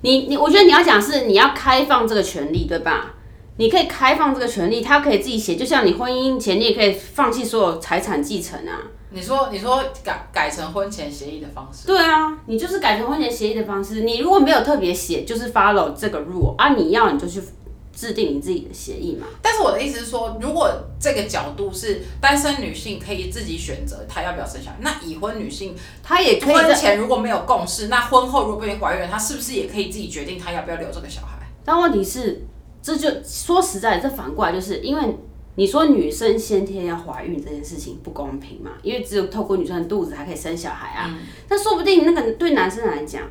[0.00, 3.14] 你你，我觉得你要讲是你要开放这个权利，对吧？
[3.56, 8.82] 你可以开放这个权利，他可以自己写，就像你婚姻前你也可以放弃所有财产继承啊。
[9.14, 14.00] 你说你说改改成婚前协议的方式，对啊，你就是改成婚前协议的方式。
[14.00, 17.40] 你如果没有特别写，就是 follow 这个 rule 啊，你要你就去
[17.94, 19.28] 制定你自己的协议嘛。
[19.40, 31.48] 但是我的意思是说，如果这个角度是单身女性可以自己选择她要不要生小孩，那已婚女性她也可以婚前如果没有共识，那婚后如果被怀孕，她是不是也可以自己决定她要不要留这个小孩？
[31.64, 32.44] 但问题是，
[32.82, 35.16] 这就说实在，这反过来就是因为
[35.56, 38.72] 你说女生先天要怀孕这件事情不公平嘛？
[38.82, 41.14] 因为只有透过女生的肚子才可以生小孩啊。
[41.48, 43.22] 那、说不定那个对男生来讲，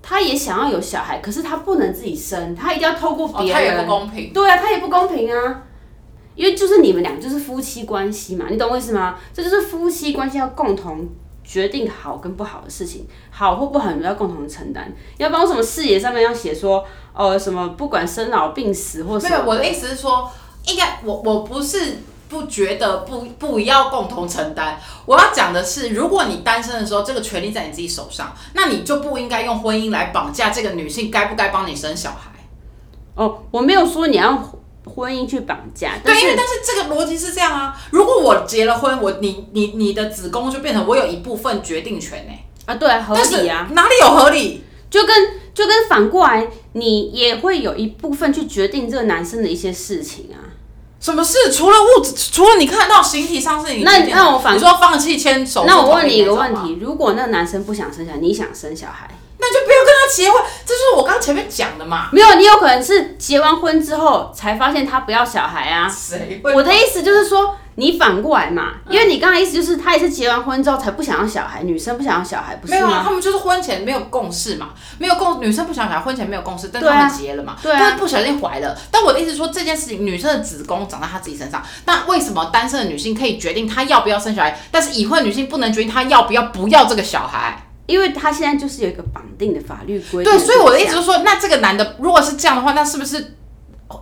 [0.00, 3.84] 他也想要有小孩，可是他不能自己生，他一定要透过哦，别人。
[3.84, 4.32] 不公平。
[4.32, 5.64] 对啊，他也不公平啊。
[6.34, 9.18] 因为就是你们俩就是夫妻关系嘛，你懂我意思吗？
[9.34, 11.06] 这就是夫妻关系要共同
[11.44, 14.90] 决定好跟不好的事情，好或不好你们要共同承担。
[15.18, 20.30] 要不然为什么视野上面要写说，哦什么不管生老病死或什么没有，我的意思是说，
[20.66, 24.80] 应该我我不是不觉得不不要共同承担。
[25.04, 32.30] 我要讲的是，如果你单身的时候，这个权利在你自己手上，那你就不应该用婚姻来绑架这个女性该不该帮你生小孩。
[33.14, 34.52] 哦，我没有说你要
[34.84, 37.78] 婚姻去绑架，但对，因为是但是这个逻辑是这样啊。
[37.90, 42.32] 如果我结了婚，我你你你的子宫就变成我有一部分决定权呢、
[42.64, 44.64] 啊，对啊，合理啊，哪里有合理？
[44.88, 45.14] 就跟
[45.52, 50.51] 就跟反过来，你也会有一部分去决定这个男生的一些事情啊。
[51.02, 51.52] 什么事？
[51.52, 59.10] 除了物质，除了你看到形体上是你那那我反你说放弃牵手，那我问你一个问题：如果那个男生不想生小孩，你想生小孩？
[59.38, 62.08] 那就不要跟他结婚，这就是我刚刚前面讲的嘛。
[62.12, 65.88] 没有，你有可能是结完婚之后才发现他不要小孩啊。
[65.88, 66.54] 谁会？
[66.54, 73.02] 我的意思就是说，你反过来嘛，因为你刚才意思就是他也是结完婚之后才不想要小孩，女生不想要小孩，不是没有啊，吗？
[73.04, 78.76] 他们就是婚前没有共识嘛，没有共，女生不想小孩，婚前没有共识，但对啊他们结了嘛，对啊但是不小心怀了。
[78.90, 87.66] 但我的意思说，这件事情，女生的子宫长在她自己身上，那为什么单身的女性可以决定她要不要生小孩，但是已婚女性不能决定她要不要不要这个小孩？
[87.86, 90.32] 因为他现在就是有一个绑定的法律规定。
[90.32, 93.34] 对，所以我的意思是说，那这个男的如果是这样的话，那是不是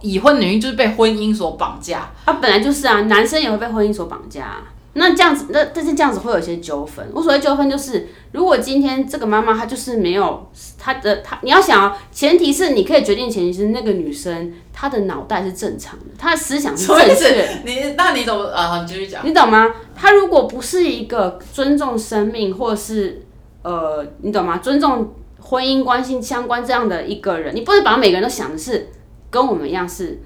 [0.00, 2.10] 已婚女性就是被婚姻所绑架？
[2.24, 4.62] 啊，本来就是啊，男生也会被婚姻所绑架、啊。
[4.94, 7.08] 那这样子，那但是这样子会有一些纠纷。
[7.14, 17.48] 我所谓纠纷就是，如果今天这个妈妈她就是没有她的她，你要想哦，前提是你可以决定，前提是那个女生她的脑袋是正常的，她的思想是正确的。？
[17.64, 19.24] 你那你怎么啊，你继续讲。
[19.24, 19.72] 你懂吗？
[19.94, 23.22] 她如果不是一个尊重生命，或是
[23.62, 24.58] 呃，你懂吗？
[24.58, 28.88] 尊重婚姻关系相关这样的一个人，你不能把每个人都想的是
[29.30, 30.20] 跟我们一样是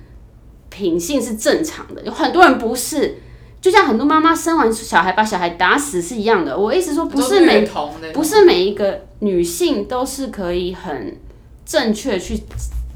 [0.70, 2.02] 品性是正常的。
[2.02, 3.18] 有很多人不是，
[3.60, 6.58] 就像很多妈妈生完小孩把小孩打死是一样的。
[6.58, 7.68] 我意思说，不是每，
[8.12, 11.16] 不是每一个女性都是可以很
[11.64, 12.42] 正确去，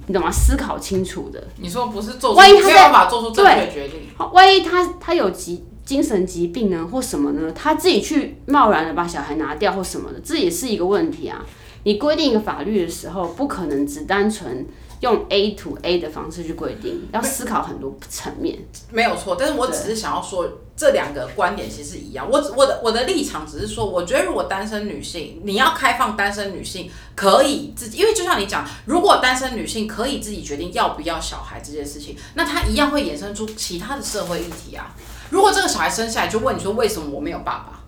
[0.07, 0.31] 你懂吗？
[0.31, 1.47] 思考清楚的。
[1.57, 4.01] 你说不是做出万一他在没有办法做出正确决定，
[4.33, 7.51] 万一他他有疾精神疾病呢，或什么呢？
[7.53, 11.43] 他自己去贸然的把小孩拿掉或什么的，这也是一个问题啊。
[11.85, 14.67] 你规定一个法律的时候，不可能只单纯
[15.01, 18.59] 用 A to A 的方式去规定，要思考很多层面。
[18.93, 19.35] 没有错。
[19.35, 20.47] 但是我只是想要说，
[20.77, 22.29] 这两个观点其实一样。
[22.31, 34.95] 我我的我的立场只是说，我觉得如果单身女性，你要开放单身女性可以自己，因为就像你讲，如果单身女性可以自己决定要不要小孩这件事情，那她一样会衍生出其他的社会议题啊。
[35.31, 37.81] 如果这个小孩生下来就问你说为什么我没有爸爸？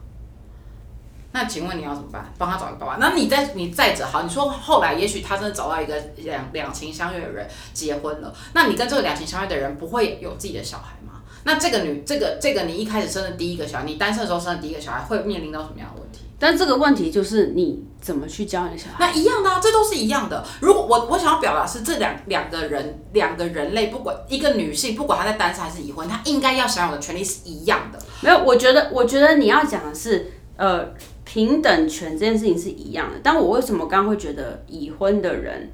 [1.33, 2.33] 那请问你要怎么办？
[2.37, 2.97] 帮他找一个爸爸。
[2.97, 11.21] 那你再你再者好，你说后来也许他真的找到一个两两情相悦的人结婚了，那你跟这个两情相悦的人不会有自己的小孩吗？
[11.45, 16.30] 那这个女这个这个你一开始生的第一个小孩，你单身的时候生的第一个小孩，会面临到什么样的问题？
[16.41, 18.97] 但这个问题就是你怎么去教你的小孩？
[18.99, 20.43] 那一样的啊，这都是一样的。
[20.61, 27.99] 如果我我想要表达是这两两个人两个人类，不管一个女性，不管她在单身还是已婚，她应该要享有的权利是一样的。
[28.23, 30.87] 没有，我觉得，我觉得你要讲的是，呃，
[31.25, 33.21] 平等权这件事情是一样的。
[33.23, 35.71] 但我为什么刚刚会觉得已婚的人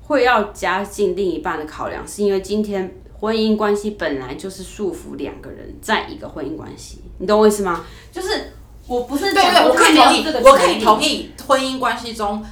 [0.00, 7.84] 会要加进另一半的考量，是因为今天婚姻关系本来就是束缚两个人在一个婚姻关系，你懂我意思吗？
[8.10, 8.52] 就是
[8.86, 12.44] 我不是讲对对，我可以同意，我可以同意，婚姻关系中，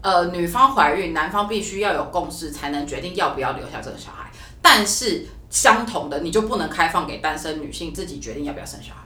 [0.00, 4.30] 呃，女方怀孕，男方必须要有共识才能决定要不要留下这个小孩。
[4.62, 9.05] 但是相同的，你就不能开放给单身女性自己决定要不要生小孩。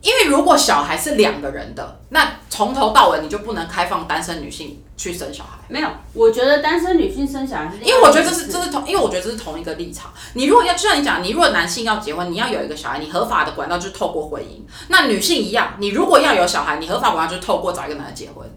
[0.00, 5.58] 因为如果小孩是两个人的，那从头到尾你就不能开放单身女性去生小孩。
[5.68, 10.12] 没有，我觉得单身女性生小孩因为我觉得这是这是同，因为我觉得这是同一个立场。
[10.34, 14.62] 你如果要就像你讲，你如果男性要结婚，你要有一个小孩，你合法的管道就是透过婚姻。
[14.88, 18.48] 那女性一样，你如果要有小孩，你合法管道就是透过找一个男的结婚。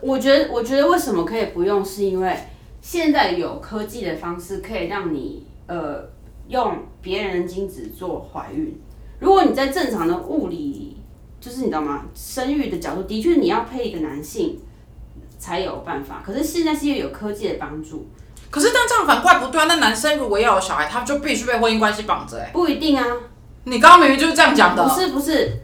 [0.00, 2.34] 我觉得，我觉得为什么可以不用，是因为
[2.80, 6.08] 现在有科技的方式可以让你呃
[6.48, 8.80] 用别人的精子做怀孕。
[9.20, 10.96] 如果你在正常的物理，
[11.40, 12.02] 就是你知道吗？
[12.14, 14.58] 生育的角度，的确你要配一个男性
[15.38, 16.22] 才有办法。
[16.24, 18.08] 可是现在是因为有科技的帮助，
[18.50, 19.66] 可是但这样反过来不对啊！
[19.68, 23.04] 那男生如果要有小孩，他就必须被婚姻关系绑着、哎，不一定啊。
[23.64, 24.82] 你刚刚明明就是这样讲的。
[24.82, 25.60] 不是不是，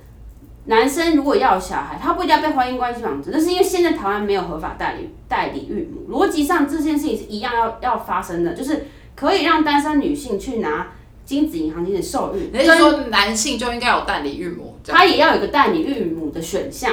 [0.66, 8.86] 男生如果要有小孩，他不一定要被婚姻关系绑着，那是因为现在台湾没有合法代理代理孕母，逻辑上这件事情是一样要要发生的，就是
[9.16, 10.88] 可以让单身女性去拿
[11.24, 14.78] 精子银行精子受孕，你是说男性就应该有代理孕母？
[14.86, 16.92] 他也要有个代理孕母的选项。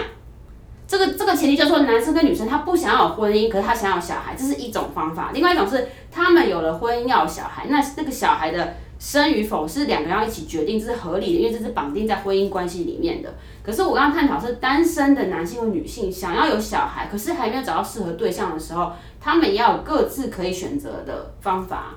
[0.87, 5.31] 这个这个前提就是说，男生跟女生他不想要有婚姻，可是他想要有小孩，这是一种方法。
[5.33, 13.33] 另外一种是他们有了婚姻要有小孩，那那个小孩的生与否是两个人要一起决定，这是合理的，因为这是绑定在婚姻关系里面的。
[13.63, 18.91] 可是我刚刚探讨是单身的男性或女性想要有小孩，可是还没有找到适合对象的时候，
[19.21, 21.95] 他们也要有各自可以选择的方法，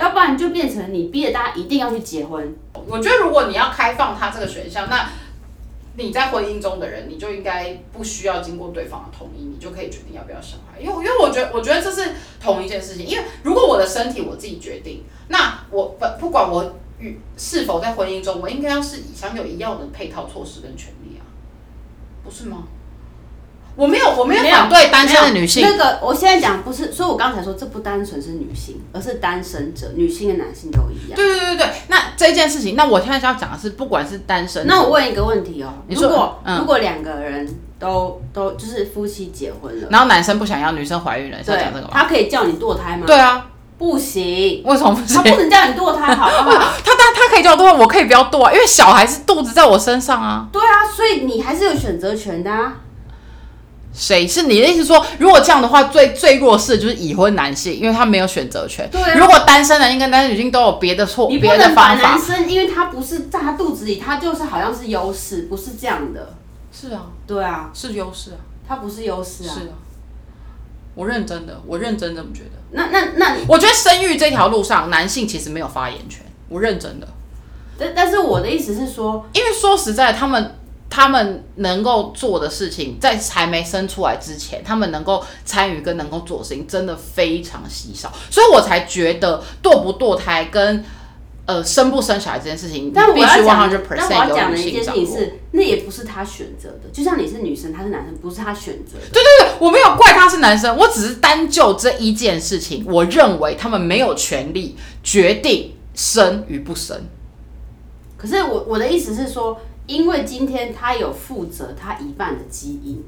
[0.00, 2.56] 要不然就变成你逼着大家一定要去结婚。
[2.88, 5.10] 我觉得如果你要开放他这个选项，那
[5.96, 10.80] 你在婚姻中的人，你就应该不需要经过对方的同意，你就可以决定要不要小孩。
[10.80, 13.06] 因为因为我觉得我觉得这是同一件事情。
[13.06, 21.22] 因为如果我的身体我自己决定，那我不不管我与是否在婚姻中，我应该要是享有一样的配套措施跟权利啊，
[22.24, 22.64] 不是吗？
[23.76, 31.16] 我没有我没有反对单身的女性，那个我现在讲不是，所以我刚才说这不单纯是女性，而是单身者，女性跟男性都一样。
[31.16, 41.90] 对对对对，那这件事情，那我现在要讲的是，不管是单身，那我问一个问题哦，如果、嗯如果两个人都都就是夫妻结婚了，然后男生不想要，女生怀孕了，是要对讲这个，吗？
[41.94, 43.04] 他可以叫你堕胎吗？
[43.06, 43.46] 对，啊，
[43.78, 45.16] 不行，为什么不行？
[45.16, 46.58] 他不能叫你堕胎，好不好？
[46.84, 50.46] 他他他可以叫我堕，我可以不要堕啊，因为小孩是肚子在我身上啊。
[50.52, 52.74] 对啊，所以你还是有选择权的啊。
[53.92, 58.88] 谁是你的意思说，如果这样的话，最最弱势的就是已婚男性，因为他没有选择权。
[58.90, 66.34] 对啊如果单身男性跟单身女性都有别的错、别的法男，生，因为他不是在他肚子里，他就是好像是优势，不是这样的。
[66.72, 69.52] 是啊，对啊，是优势啊，他不是优势啊。
[69.52, 69.74] 是啊。
[70.94, 72.50] 我认真的，我认真这么觉得。
[72.72, 76.24] 那那那我觉得生育这条路上，男性其实没有发言权。
[76.48, 77.06] 我认真的，
[77.78, 80.58] 但但是我的意思是说，因为说实在，他们
[80.90, 90.84] 他们能够做的事情，在还没生出来之前，他们能够参与跟能够做的事情，真的非常稀少，所以我才觉得堕不堕胎跟
[91.46, 94.84] 呃生不生小孩这件事情，但我必须要讲100%的，但我要讲的一件。
[94.84, 96.90] 事情是，那也不是他选择的。
[96.92, 99.04] 就像你是女生，他是男生，不是他选择的。
[99.12, 107.00] 对对对，我没有怪他是男生，我只是单就这一件事情，我认为他们没有权利决定生与不生。
[108.16, 113.04] 可是我我的意思是说，因为今天他有负责他一半的基因，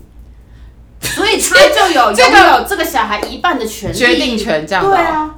[1.00, 5.35] 所以他就有这个拥有这个小孩一半的权利决定权这样的哦对啊，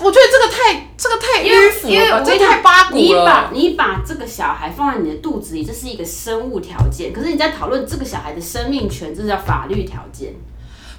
[0.00, 3.50] 我觉得这个太这个太迂腐了，这太八股你把。
[3.52, 7.12] 你把这个小孩放在你的肚子里，这是一个生物条件。
[7.12, 10.34] 可是你在讨论这个小孩的生命权，这是叫法律条件，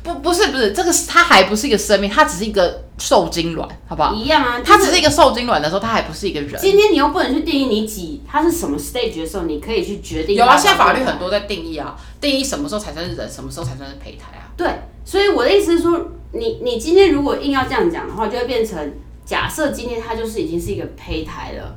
[0.08, 4.14] 不不是不是，这个是它还不是一个生命，它只是一个受精卵，好不好？
[4.14, 4.62] 一样啊。
[4.64, 6.58] 它只是一个受精卵的时候，它还不是一个人。
[6.62, 10.38] 今天你又不能去定义你几，它是什么 stage 的时候，你可以去决定。
[10.38, 11.18] 有啊，现在法律很。
[11.20, 14.48] 多在定义啊，定义什么时候才算是人，什么时候才算是胚胎啊。
[14.56, 14.68] 对，
[15.04, 16.00] 所以我的意思是说，
[16.32, 18.94] 你你今天如果硬要这样讲的话，就会变成
[19.26, 21.76] 假设今天它就是已经是一个胚胎了，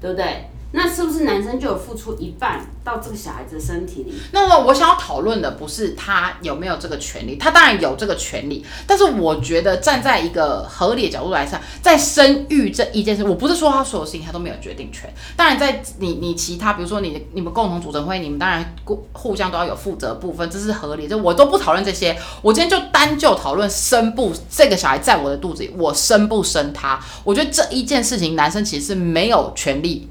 [0.00, 0.50] 对不对？
[0.72, 4.14] 那是不是男生就有付出一半到这个小孩子的身体里？
[4.32, 15.12] 那么我想要讨论的不是他有没有这个权利，他当然有这个权利，但是我觉得站在一个合理的角度来看，在生育这一件事，我不是说他所有事情他都没有决定权。
[15.36, 18.74] 当然，在你你其他，比如说你你们共同组成会，你们当然
[19.12, 21.16] 互相都要有负责部分，这是合理的。
[21.16, 26.98] 我都不讨论这些，我今天就单就讨论生不这个小孩在我的肚子里，我生不生他？
[27.24, 30.08] 我觉得这一件事情，男生其实是没有权利。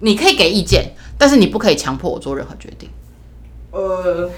[0.00, 2.88] 你可以给意见，但是你不可以强迫我做任何决定。
[3.70, 4.30] 呃，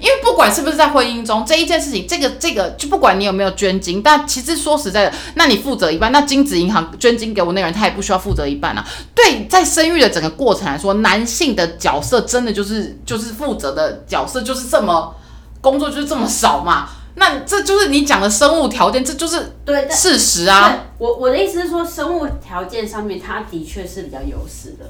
[0.00, 8.86] 因为不管是不是在婚姻中这一件事情，这个这个就不管你有没有捐精，但其实说实在的，那你负责一半，那精子银行捐精给我那个人，他也不需要负责一半啊。
[9.14, 15.14] 对，在生育的整个过程来说，男性的角色真的就是就是负责的角色就是这么
[15.60, 16.88] 工作就是这么少嘛。
[17.16, 20.86] 那这就是你讲的生物条件，这就是对，事实啊。
[20.96, 24.86] 我我的意思是说，生物条件上面，它的确是比较优势的。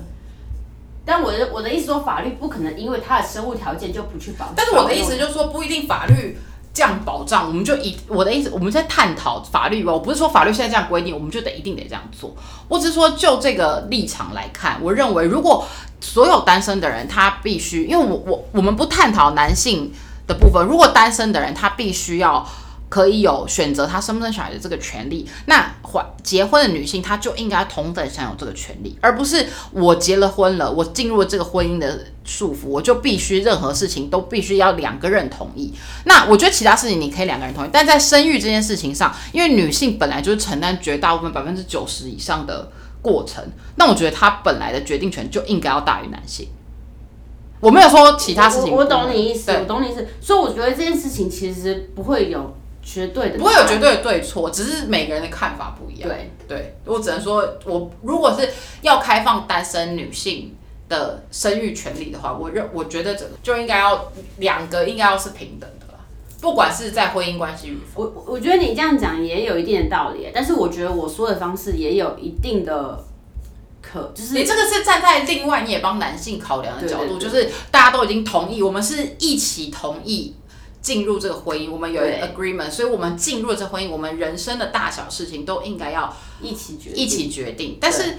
[1.09, 4.53] 但我的我的意思说，法律不可能因为他的生物条件就不去保障。
[4.55, 6.37] 但是我的意思就是说，不一定法律
[6.75, 9.91] 这样保障，我们就以我的意思，我们在探讨法律吧。
[9.91, 12.37] 我不是说法律现在这样规定，我们就得一定得这样做。
[12.69, 15.67] 我只是说，就这个立场来看，我认为如果
[16.03, 19.91] 所有单身的人，他必须，因为我我我们不探讨男性
[20.27, 22.47] 的部分，如果单身的人他必须要。
[22.89, 35.73] 可以有选择他生不生小孩的这个权利，那怀结婚的女性她就应该同等享有这个权利，而不是我结了婚了，我进入了这个婚姻的束缚，我就必须任何事情都必须要两个人同意。
[36.05, 42.71] 那我觉得其他事情你可以两个人同意，但在生育这件事情上，因为女性本来就是承担绝大部分百分之九十以上的
[43.03, 43.45] 过程，
[43.77, 46.49] 那我觉得她本来的决定权就应该要大于男性。
[47.61, 52.55] 我没有说其他事情，我懂你意思，我懂你意思，所以我觉得这件事情其实不会有。
[52.91, 56.09] 绝对的不会有绝对的对错，只是每个人的看法不一样。
[56.09, 58.49] 对，对我只能说，我如果是
[58.81, 60.57] 要开放单身女性
[60.89, 66.01] 的生育权利的话，我认我觉得这就应该要两个应该要是平等的啦，
[66.41, 68.05] 不管是在婚姻关系与否。
[68.05, 73.05] 我我觉得你这样讲也有一定的道理，但是我觉得我说的方式也有一定的
[73.83, 80.35] 可，就是你这个是站在另外你也帮男性考量的角度，就是大家都已经同意，我们是一起同意。
[80.89, 87.77] 进入这个婚姻，我们有 agreement，所以我们进入了这婚姻，我们人生的大小事情都应该要一起决一起决定。
[87.79, 88.17] 但是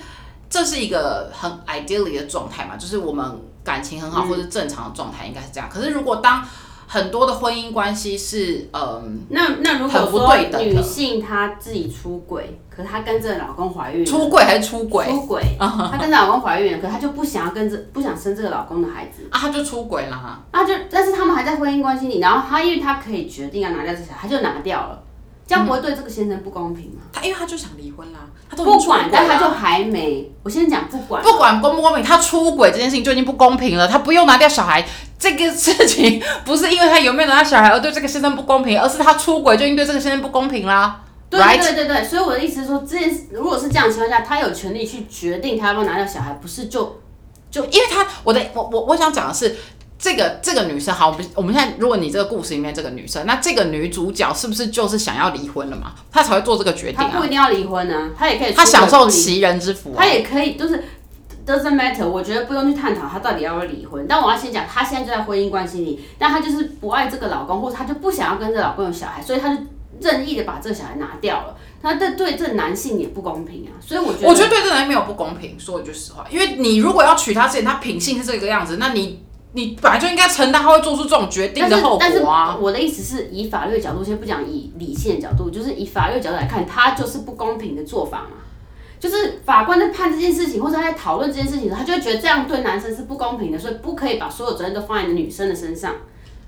[0.48, 5.68] 这是一个很 ideally 的状态嘛，就是我们感情很好或者正常的状态应该是这样。
[5.68, 6.48] 可是如果当
[6.92, 15.06] 很多的婚姻关系是，嗯，那那如果说女性她自己出轨，可她跟着老公怀孕，出轨还是出轨？
[15.06, 19.22] 出轨，她跟着老公怀孕了，可她就不想要跟着，不想生这个老公的孩子。
[19.30, 25.04] 啊，她就出轨了，那就，但是他们还在婚姻关系里，然后她因为她可以决定要拿掉这小孩，她就拿掉了。
[25.50, 27.02] 这样不会对这个先生不公平吗？
[27.12, 30.32] 他因为他就想离婚啦，他都不管，但他就还没。
[30.44, 33.88] 我先讲不管，不管公不公平，他出轨这件事情就已经不公平了。
[33.88, 34.86] 他不用拿掉小孩
[35.18, 41.02] 这个事情，不是因为他有没有拿掉小孩而对这个先生不公平，而是他出轨就已经对这个先生不公平啦。
[41.32, 47.02] 对对对对，所以我的意思是说，这件事如果是这样的情况下，他有权利去决定他要不要拿掉小孩，不是就
[47.50, 49.56] 就因为他我的我我我想讲的是。
[50.00, 55.92] 这个这个女生好，我们我们现在如果你这个故事里面这个女生，那这个女主角是不是就是想要离婚了嘛？
[56.10, 57.10] 她才会做这个决定啊？
[57.12, 58.54] 她不一定要离婚呢，她也可以。
[58.54, 59.94] 她享受其人之福。
[59.98, 60.86] 她也可以，就是
[61.46, 62.08] doesn't matter。
[62.08, 64.06] 我觉得不用去探讨她到底要不要离婚。
[64.08, 69.62] 但我要先讲，她现在就在婚姻关系里，但她就是不爱这个老公，或者她就不想要跟这老公有小孩，所以她就
[70.00, 71.58] 任意的把这个小孩拿掉了。
[71.84, 73.76] 她这对这男性也不公平啊。
[73.86, 75.60] 所以我觉得，我觉得对这男性没有不公平。
[75.60, 79.26] 说一句实话，因为你如果要娶她之前，她品性是这个样子，那你。
[79.54, 82.56] 你本来就应该承担他会做出这种决定的后果啊！
[82.56, 88.38] 我的意思是以法律的角度，先不讲以理性的角度，就是以法律的角度来看，他就是不公平的做法嘛。
[89.00, 95.96] 就是法官在判这件事情，或者他在讨论这件事情的时候，他就会觉得这样对男生是不公平的，所以不可以把所有责任都放在女生的身上。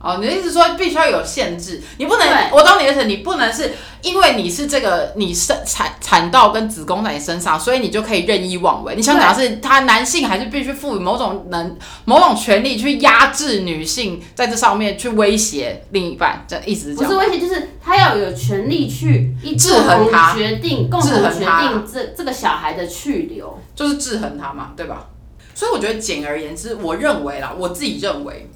[0.03, 3.71] 哦，你的意思说必须要有限制，你不能，我懂你的意思，你不能是
[4.01, 8.95] 因为你是这个，你生产产道跟子宫在你身上，所以你就可以任意妄为。
[8.95, 17.09] 你想讲的是，他男性还是必须赋予某种能、某种权利去压制女性，在这上面去威胁另一半，这意思是这样。
[17.09, 25.07] 不是威胁，就是他要有权利去制衡他，决定共同决定这这个小孩的去留，就是制衡他嘛，对吧？
[25.53, 28.49] 所以我觉得简而言之，我认为啦，我自己认为。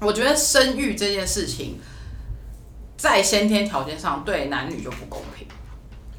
[0.00, 1.78] 我觉得生育这件事情，
[2.96, 5.46] 在先天条件上对男女就不公平，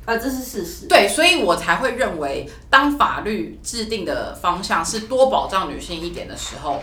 [0.06, 0.88] 啊，这是事实。
[0.88, 6.82] 对，所以我才会认为，当法律制定的方向是多保障女性一点的时候。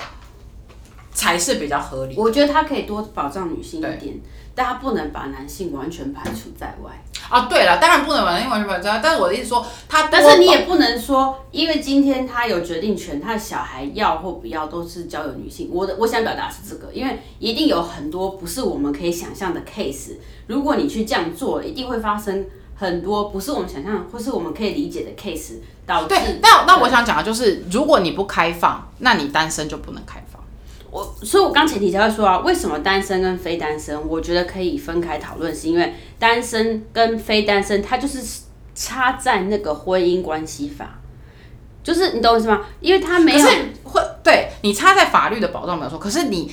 [1.11, 2.15] 才是比较合理。
[2.17, 4.21] 我觉得他可以多保障女性一点，
[4.59, 6.91] 但他不能把男性完全排除在外。
[7.29, 9.01] 啊，对了，当然不能把男性完全排除在外。
[9.01, 15.71] 但是我的意思说，他，但是你也不能说，因为今天他有决定权，他的小孩要或不要都是交由女性。
[15.73, 20.15] 我的我想表达是这个，因为一定有很多不是我们可以想象的 case。
[20.49, 22.45] 如果你去这样做，一定会发生
[22.75, 26.09] 很多不是我们想象或是我们可以理解的 case，导致。
[26.09, 30.19] 对，那那我想讲的就是，如果你不开放，那你单身就不能开。
[30.91, 38.43] 我，所以我刚前提才会说啊，为什么单身跟非单身，我觉得可以分开讨论，是因为单身跟非单身，它就是
[38.75, 40.99] 差在那个婚姻关系法，
[41.83, 42.61] 就是你懂我意思吗？
[42.81, 43.47] 因为他没有
[43.85, 46.51] 会对你差在法律的保障没有错，可是你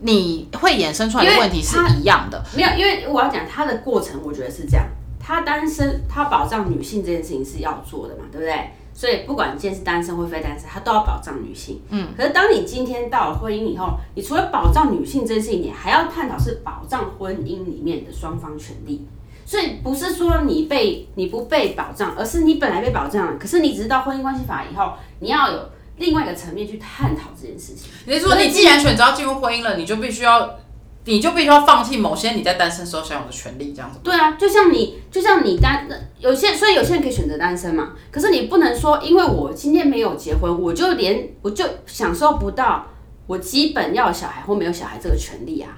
[0.00, 4.84] 你会衍生出来的问题是一样的，没有，因为我要讲它的过程，我觉得是这样，
[5.20, 8.70] 他单身，他保障女性这件事情是要做的嘛，对不对？
[8.94, 11.80] 所以不管你今天是单身或非单身，他都要保障女性。
[11.90, 19.06] 嗯，可是当你今天到了婚姻以后，你除了保障女性这件事情，你还要探讨是保障婚姻里面的双方权利。
[19.44, 25.58] 所以不是说你被你不被保障，而是你本来被保障，可是你只是到婚姻关系法以后，你要有
[25.98, 27.90] 另外一个层面去探讨这件事情。
[28.06, 30.58] 你是说，你既然选择要进入婚姻了，你就必须要，
[31.04, 33.98] 你就必须要放弃某些你在单身时候享有的权利，这样子。
[34.02, 35.88] 对啊，就像你，就像你单
[36.18, 37.92] 有些，所以有些人可以选择单身嘛。
[38.10, 42.86] 可是你不能说，因为我今天没有结婚，我就连我就享受不到
[43.26, 45.76] 我基本要有小孩或没有小孩这个权利啊。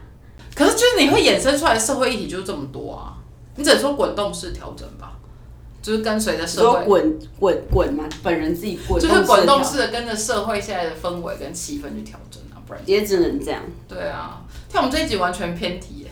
[0.55, 3.17] 可是就是你会衍生出来的社会议题就是这么多啊，
[3.57, 5.13] 你只能说滚动式调整吧，
[5.83, 13.63] 就是跟随着社会，说滚滚滚嘛，本人自己滚，就是滚动式式的跟着社会现在的氛围跟气氛去调整啊，不然，也只能这样。
[13.89, 14.44] 对啊，
[14.75, 16.11] 像我们这一集完全偏题耶。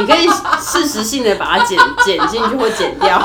[0.00, 0.26] 你可以
[0.60, 3.16] 适时性的把它剪剪进去或剪掉，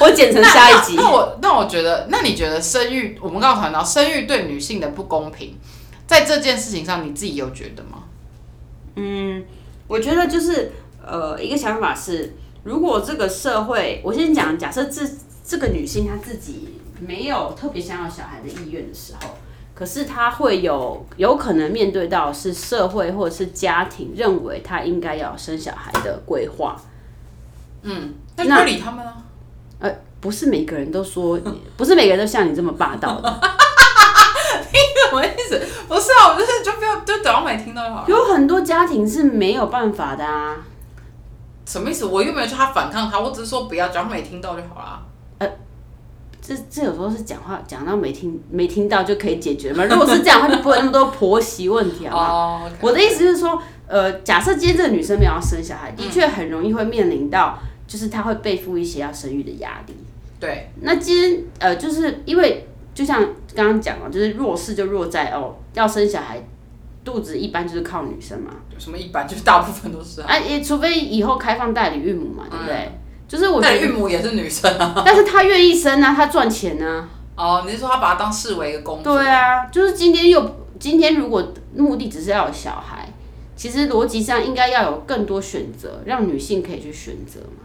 [0.00, 0.96] 或剪成下一集。
[0.96, 5.56] 那我那我觉得，那你觉得生育，我们刚刚谈到生育对女性的不公平，
[6.04, 8.04] 在这件事情上，你自己有觉得吗？
[8.96, 9.44] 嗯，
[9.86, 10.72] 我觉得就是
[11.06, 12.34] 呃，一个想法是，
[12.64, 15.02] 如果这个社会，我先讲，假设这
[15.46, 19.36] 这个女性她自己没有特别想要小孩的意愿的时候，
[19.74, 26.76] 可是他会有有可能面对到是社会或者是家庭认为他应该要生小孩的规划。
[27.82, 29.16] 嗯，那就不理他们啊。
[29.80, 31.40] 呃，不是每个人都说，
[31.76, 33.40] 不是每个人都像你这么霸道的。
[35.10, 35.58] 什么意思？
[35.88, 38.06] 不是啊，我就是就不要就等到没听到就好了。
[38.08, 40.56] 有很多家庭是没有办法的啊。
[41.66, 42.06] 什么意思？
[42.06, 45.02] 我又没有叫他反抗他，我只是说不要，只要没听到就好了。
[46.44, 49.84] 这这有时候是讲话讲到没听没听到就可以解决嘛？
[49.84, 52.34] 如果是这样的话，就不会那么多婆媳问题好不好？
[52.34, 59.94] 哦，我的意思是说，呃，假设今天这个女生没有要生小孩，的确很容易会面临到，就是她会背负一些要生育的压力。
[60.40, 63.22] 对，那今天呃，就是因为就像
[63.54, 66.44] 刚刚讲了，就是弱势就弱在哦，要生小孩，
[67.04, 70.26] 肚子一般就是靠女生嘛，有什么一般就是大部分都是啊。
[70.26, 72.90] 啊，也除非以后开放代理孕母嘛，对不对？
[73.32, 74.92] 就是我觉但得，孕母也是女生啊。
[75.06, 77.08] 但是她愿意生啊，她赚钱啊。
[77.34, 79.16] 哦，你是说他把它当视为一个工作？
[79.16, 83.10] 对啊，就是今天又今天如果目的只是要有小孩，
[83.56, 87.64] 其实逻辑上应该要有更多选择，让女性可以去选择嘛。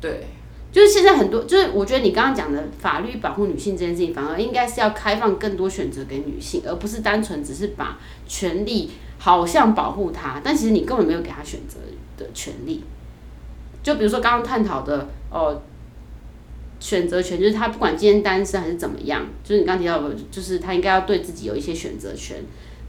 [0.00, 0.26] 对，
[0.72, 11.76] 就是现在很多，就是我觉得你刚刚讲的法律保护女性这件事情，反而应该是要开放更多选择给女性，而不是单纯只是把权利好像保护她，但其实你根本没有给她选择
[12.16, 12.82] 的权利。
[13.82, 15.62] 就比如说刚刚探讨的哦，
[16.80, 22.36] 选择权，就是他不管今天单身还是怎么样，就是你刚刚提到的，就是他应该要对自己有一些选择权，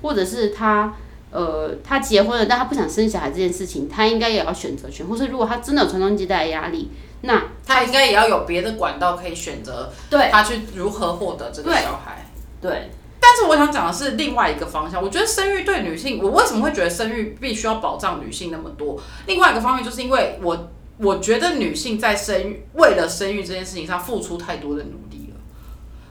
[0.01, 0.93] 或者是他
[1.31, 6.89] 呃他结婚了，但他不想生小孩这件事情，他应该也要选择权，或是如果他真的有传宗接代的压力，
[7.21, 12.25] 那他应该也要有别的管道可以选择，对他去如何获得这个小孩。
[12.61, 12.89] 对
[13.21, 18.99] 但是我想讲的是另外一个方向，我觉得生育对女性，我为什么会觉得生育必须要保障女性那么多？
[19.27, 20.69] 另外一个方面就是因为我
[21.01, 25.39] 我觉得女性在生育为了生育这件事情上付出太多的努力了，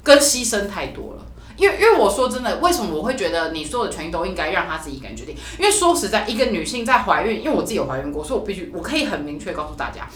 [0.03, 1.27] 跟牺牲太多了。
[1.59, 5.35] 因为因为我说真的，为什么我会觉得你所有的权益都应该让她自己一个人决定？
[5.59, 10.09] 因为说实在，一个女性在怀孕，因为我自己有怀孕过，所以我必须我可以很明确告诉大家，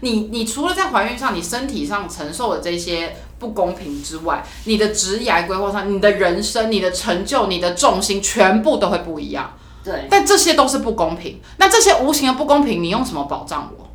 [0.00, 9.56] 你你除了在怀孕上，你身体上承受的这些不公平之外，你的职业规划上，你的人生、你的成就、你的重心，全部都会不一样。
[9.84, 11.38] 对，但这些都是不公平。
[11.58, 13.87] 那这些无形的不公平，你用什么保障我？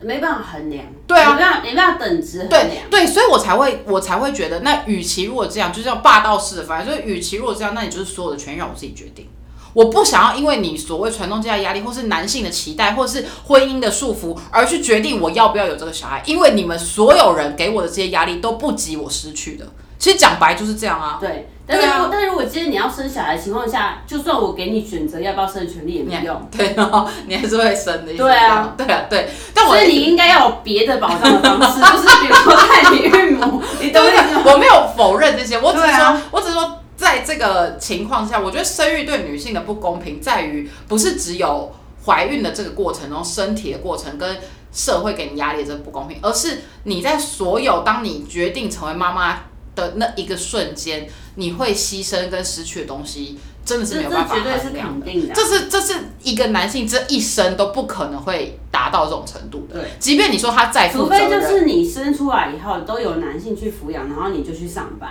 [0.00, 2.76] 没办法衡量，对啊没办法没办法等值衡对量。
[2.90, 9.28] 对，所以我才会我才会觉得，那与其如果这样，就是要霸道式的方案，就是与其如果这样，那你就是所有的权益让我自己决定。
[9.74, 16.22] 我不想要因为你所谓传宗接代压力，或是男性的期待，或是婚姻的束缚，而去决定我要不要有这个小孩。
[16.26, 19.66] 因为你们所有人给我的这些压力都不及我失去的。
[19.98, 21.18] 其实讲白就是这样啊。
[21.20, 28.14] 对，但是如果、啊但是如果今天你要生小孩的情况下，就算我给你选择要不要生的权利也没用， 对，然后你还是会生的。
[28.14, 29.28] 对啊，对啊，对。
[29.52, 34.10] 但我所以你应该要有别的保障的方式，就是比如说代理孕母，你懂吗？
[34.46, 41.72] 我没有否认这些，我只是说，啊我只是说，在这个情况下，我觉得生育对女性的不公平在于，不是只有
[42.06, 44.38] 怀孕的这个过程中，身体的过程跟
[44.72, 49.40] 社会给你压力的这个不公平，而是你在所有当你决定成为妈妈
[49.82, 55.06] 的那一个瞬间，你会牺牲跟失去的东西，真的是没有办法绝对是衡量的。
[55.06, 59.80] 肯定的啊、这是这是一个男性这一生都不可能会达到这种程度的。
[59.80, 65.10] 对，即便你说他再负除责任，非就是你生出来以后都有男性去抚养，然后你就去上班，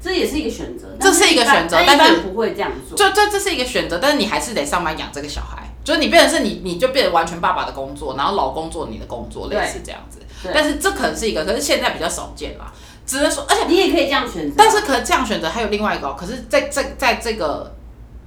[0.00, 0.88] 这也是一个选择。
[1.00, 2.96] 这是一个选择但但是不会这样做。
[2.96, 10.18] 就这这是一个选择，但是你还是得上班养这个小孩，就是你变成是你你就变成完全爸爸的工作，然后老公做你的工作，类似这样子。
[10.42, 12.70] 对但是这可能是一个，可是现在比较少见啦。
[13.06, 17.74] 只能说，而且你也可以这样选择，但是可能这样选择还有另外一个哦、可是在在在这个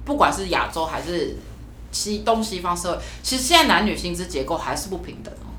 [0.04, 1.36] 不管是亚洲还是
[1.90, 5.50] 西东西方社会，其实现在男女薪资结构还是不平等哦。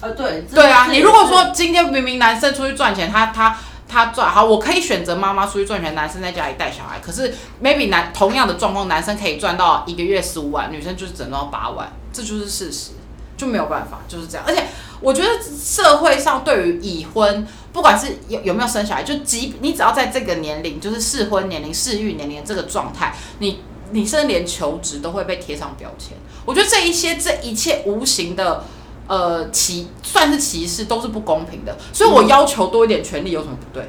[0.00, 3.56] 呃对对啊，你如果说今天明明男生出去赚钱，他他
[3.88, 6.98] 他赚好，我可以选择妈妈出去赚钱，男生在家里带小孩。
[7.00, 12.90] 可是 maybe 男同样的状况，男生可以赚到一个月十五万，女生就是只能赚到八万，这就是事实，
[13.36, 14.44] 就没有办法，就是这样。
[14.46, 14.64] 而且
[15.00, 23.60] 我觉得社会上对于已婚，不管是有有没有生小孩，就即你只要在这个年龄，就是适婚年龄、适育年龄这个状态，你
[23.92, 26.16] 你甚至连求职都会被贴上标签。
[26.44, 28.64] 我觉得这一些这一切无形的。
[29.06, 33.86] 呃，歧算是歧视，都是不公平的，所以我要求多一点权利有什么不对？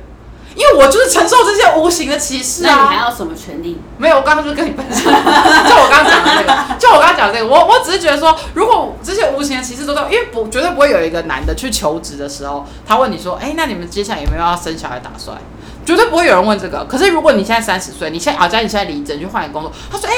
[0.55, 2.75] 因为我就是承受这些无形的歧视啊！
[2.75, 3.77] 那你还要什么权利？
[3.97, 15.37] 没有，我刚刚就跟你分享，就我刚刚讲的这个， 就我刚刚讲这个，我我只是觉得说，如果这些无形的歧视都在，因为不绝对不会有一个男的去求职的时候，他问你说，哎，那你们接下来有没有要生小孩打算？
[15.85, 16.85] 绝对不会有人问这个。
[16.85, 20.13] 可是如果你现在三十岁，你现在好，假如你现在离职去换一个工作，他说，哎。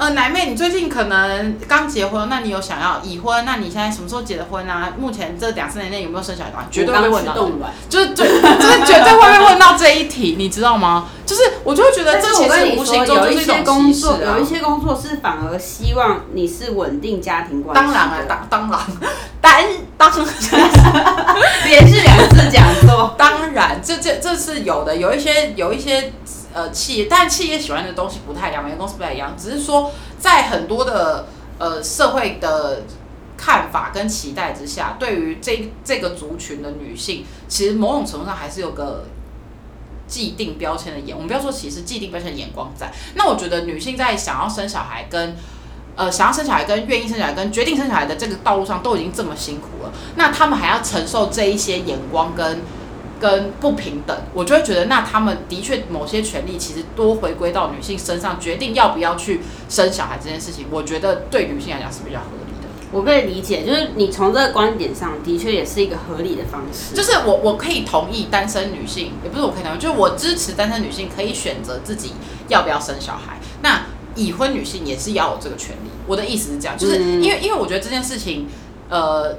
[0.00, 3.44] 呃，奶妹，你最近可能刚结婚，那你有想要已婚？
[3.44, 4.94] 那你现在什么时候结的婚啊？
[4.98, 6.66] 目前这两三年内有没有生小孩？
[6.70, 7.34] 绝对会问到，
[7.86, 11.08] 就是对，就是绝对会被问到这一题，你知道吗？
[11.26, 17.82] 就是我就会觉得，这其实无形中就是一种工作，有一些工作是反而希望你是稳定家庭关系。
[17.84, 19.66] 当然啊，当当然，
[19.98, 20.26] 当当
[21.66, 26.10] 连续两次讲座，当然，这这这是有的，有一些有一些。
[26.52, 29.36] 呃，企业，但企业喜欢的东西不太一样，每个公司不太一样。
[29.38, 31.26] 只是说，在很多的
[31.58, 32.82] 呃社会的
[33.36, 39.04] 看法跟期待之下，对于这这个族群的女性，其实某种程度上还是有个
[40.08, 41.14] 既定标签的眼。
[41.14, 42.90] 我们不要说歧视，既定标签的眼光在。
[43.14, 45.36] 那我觉得女性在想要生小孩跟
[45.94, 52.60] 呃想要生小孩跟愿意生小孩跟决定生小孩的这个道路上，都已经这么辛苦了，那他们还要承受这一些眼光跟。
[53.20, 62.68] 跟不平等，我就会觉得，那他们的确某些权利其实多回归到女性身上，决定要不要去生小孩这件事情，我觉得对女性来讲是比较合理的。
[62.90, 66.94] 我可以理解，就是你从这个观点上的确也是一个合理的方式。
[66.94, 72.14] 就是我我可以同意单身女性，也不是我可以同意，就是我支持单身女性可以选择自己
[72.48, 73.38] 要不要生小孩。
[73.62, 73.82] 那
[74.16, 75.90] 已婚女性也是要有这个权利。
[76.06, 78.48] 我的意思是这样，就是因为因为我觉得这件事情，
[78.88, 79.36] 呃。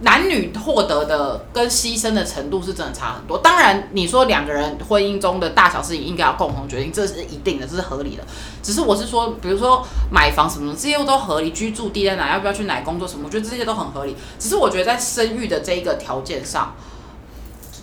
[0.00, 3.38] 男女获得的跟牺牲的程度是真的差很多。
[3.38, 8.22] 当然，你说两个人婚姻中的大小事情应该要共同决定，这是一定的，这是合理的。
[8.62, 11.46] 只是我是说，比如说买房什么的，这些都合理。
[11.56, 14.14] 居住地在哪，要不要去哪工作什么，我觉得这些都很合理。
[14.38, 16.74] 只是我觉得在生育的这一个条件上，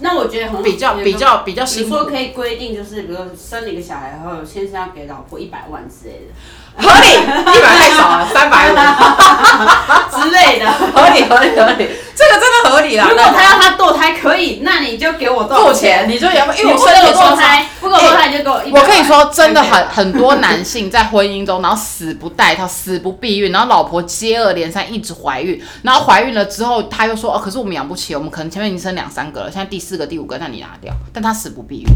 [0.01, 6.33] 那我觉得很比较比较比较，比如说可以规定，就是比如说生了一个小孩后，先生要给老婆一百万之类的。
[6.75, 13.07] 合理，一百太少了， 三百五之类的，合理合理合理，这个真的合理啦。
[13.09, 16.09] 如果他要他堕胎可以，那你就给我多少钱？
[16.09, 18.61] 你就要，因为我生了堕胎，不够堕胎就给我。
[18.71, 31.87] 我可以说，真的很很多男性在婚姻中，然后死不带套，死不避孕，然后老婆接二连三一直怀孕，然后怀孕了之后他又说哦，可是我们养不起，我们可能前面已经生两三个了，现在第四个第五个，那你拿掉，但他死不避孕，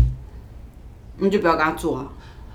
[1.19, 2.05] 你就不要跟他做啊。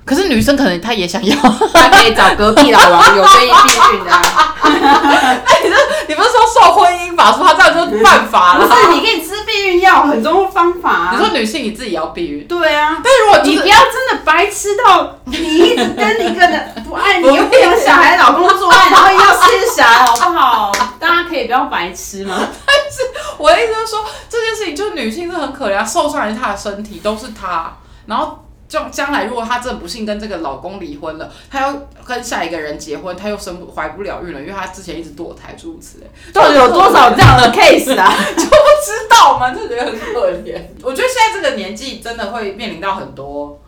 [0.05, 1.37] 可是女生可能她也想要，
[1.75, 4.11] 她可以找隔壁老王 有愿意避孕的。
[4.63, 5.77] 那你是
[6.09, 8.67] 你不是说受婚姻法说他这样就犯法了？
[8.67, 11.11] 不是，你可以吃避孕药，很多方法。
[11.13, 12.47] 你说女性你自己要避孕？
[12.49, 12.99] 对啊。
[13.03, 20.73] 但是如果你不要真的白痴到你一直跟一个人不爱你又不养小孩老公做爱，然后又要生小孩，好不好？
[20.99, 22.35] 大家可以不要白痴吗？
[22.39, 27.77] 但是我的意思是说，这件事情就是女性是很可怜啊，受伤人是她的身体，都是她，
[28.07, 28.39] 然后。
[28.73, 38.11] 将将来如果她真的不幸跟这个老公离婚了，她要跟下一个人结婚，她又生不怀不了孕了，因为她之前一直堕胎诸此类，到底有多少这样的 case 啊？
[38.35, 40.59] 就不知道嘛，就觉得很可怜。
[40.83, 43.61] 我觉得现在这个年纪真的会面临到很多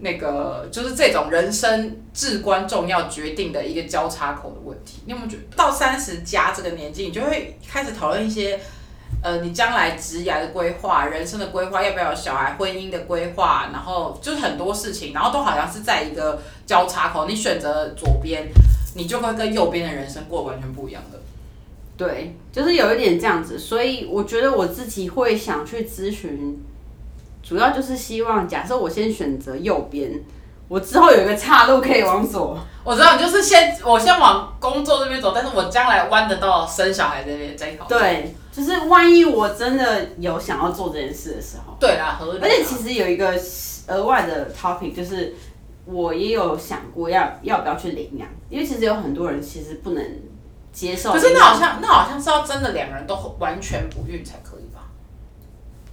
[0.00, 5.00] 那个，就是这种人生至关重要决定的一个交叉口的问题。
[5.06, 8.60] 你有没有觉得到三十加这个年纪，你就会开始讨论一些？
[9.22, 17.26] 呃，你将来职业的规划、人生的规划，要不要有小孩、婚姻的规划，然后就是很多事情，然后都好像是在一个交叉口。
[17.28, 18.48] 你选择左边，
[18.96, 21.20] 你就会跟右边的人生过完全不一样的。
[21.96, 26.60] 对，就是有一点这样子，所以我觉得我自己会想去咨询，
[27.44, 30.10] 主要就是希望，假设我先选择右边，
[30.66, 32.58] 我之后有一个岔路可以往左。
[32.82, 37.86] 我知道，你就是先我先往工作这边走，但是我将来弯得到生小孩这边这一条。
[37.86, 38.34] 对。
[38.52, 42.38] 就是万一我真的有想要做这件事的时候，对啦，合理。
[42.42, 43.32] 而且其实有一个
[43.88, 45.32] 额外的 topic，就是
[45.86, 50.04] 我也有想过要要不要去领养，因为其实有很多人其实不能
[50.70, 51.12] 接受。
[51.12, 54.90] 可是那好像那好像是要真的两个人都完全不孕才可以吧？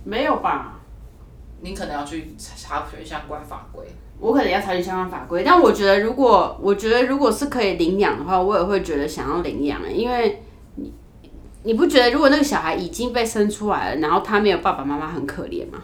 [0.04, 0.82] 没有吧？
[1.62, 3.86] 你可能要去查询相关法规。
[4.20, 10.44] 我可能要查询相关法规，但我觉得如果我觉得如果是可以领养的话，我也会觉得想要领养，因为。
[11.64, 15.84] 你不觉得如果那个小孩已经被生出来了，然后他没有爸爸妈妈，很可怜吗？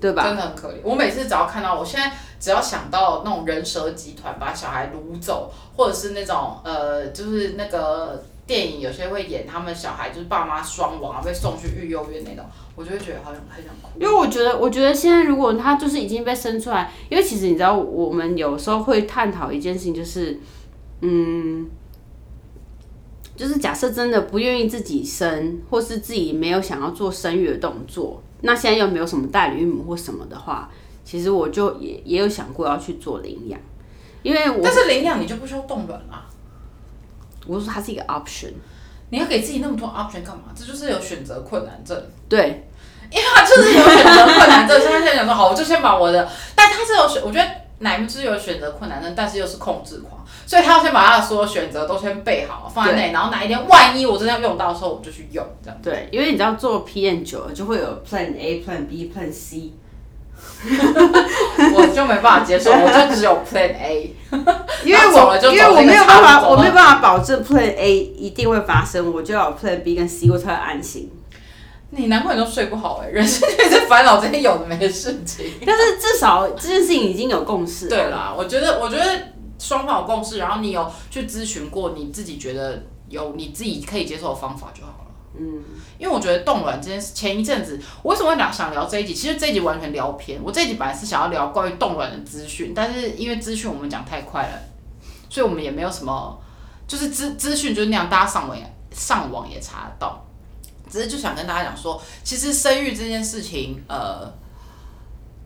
[0.00, 0.22] 对吧？
[0.24, 0.76] 真的很可怜。
[0.82, 12.44] 我每次只要看到，我现在只要想到那种人蛇集团把小孩掳走，或者是那种呃，就是那个电影有些会演他们小孩就是爸妈双亡啊，被送去育幼院那种，
[12.74, 14.00] 我就会觉得好像很想哭。
[14.00, 20.40] 因为我觉得，我觉得现在如果他就是已经被生出来，因为其实你知道，我们有时候会探讨一件事情，就是，
[21.02, 21.68] 嗯，
[23.40, 30.68] 就是假设真的不愿意自己生，或是自己没有想要做生育的动作，那现在又没有什么代理孕母或什么的话，
[31.06, 33.58] 其实我就也也有想过要去做领养，
[34.22, 36.26] 因为我但是领养你就不需要冻卵啦，
[37.46, 38.52] 我说它是一个 option，
[39.08, 40.52] 你要给自己那么多 option 干嘛？
[40.54, 41.98] 这就是有选择困难症。
[42.28, 42.68] 对，
[43.10, 55.78] 因为他就是有选择困难症，所以他现在想说好，我就先把我的，但他是有选，我觉得奶妹是有选择困难症，但是又是控制狂，所以他要先把他的所有选择都先备好放在那里，然后哪一天万一我真的要用到的时候，我就去用这样。
[55.82, 59.72] 对，因为你知道做 PM 久了就会有 Plan A、Plan B、Plan C。
[60.62, 64.14] 我就没办法接受，我就只有 Plan A，
[64.84, 71.10] 因为我因为我没有办法，我没有办法保证 Plan A 一定会发生，我就要有 Plan B 跟 C，我才会安心。
[71.90, 75.46] 你男朋友都睡不好哎、 人生就是烦恼这些有的没的事情。
[75.66, 77.88] 但是至少这件事情已经有共识。
[77.88, 79.04] 对，啦，我觉得，我觉得
[79.58, 85.10] 双方有共识，然后你有去咨询过你自己觉得有你自己可以接受的方法就好了。
[85.38, 85.62] 嗯，
[85.98, 89.12] 因为我觉得冻卵这件事，前一阵子我为什么会聊想聊这一集？
[89.12, 90.40] 其实这一集完全聊偏。
[90.42, 94.58] 我这一集本来是想要聊关于冻卵的资讯，但是因为资讯我们讲太快了，
[95.28, 96.40] 所以我们也没有什么，
[96.86, 100.24] 就是资资讯就是那样，大家上网也上网也查得到。
[100.90, 104.30] 只是就想跟大家讲说，其实生育这件事情，呃，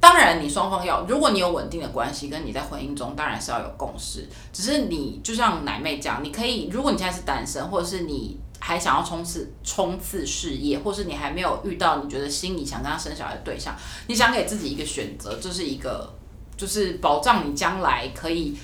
[0.00, 4.28] 当然你双方要，如果你有稳定的关系，跟你在婚姻中当然是要有共识。
[4.52, 13.76] 只是你就像奶妹这样，你可以，如果你现在是单身，或者是你还想要冲刺冲刺事业，或是你还没有遇到你觉得心里想跟他生小孩的对象，
[14.06, 16.10] 你想给自己一个选择，这是一个
[16.56, 18.56] 就是保障你将来可以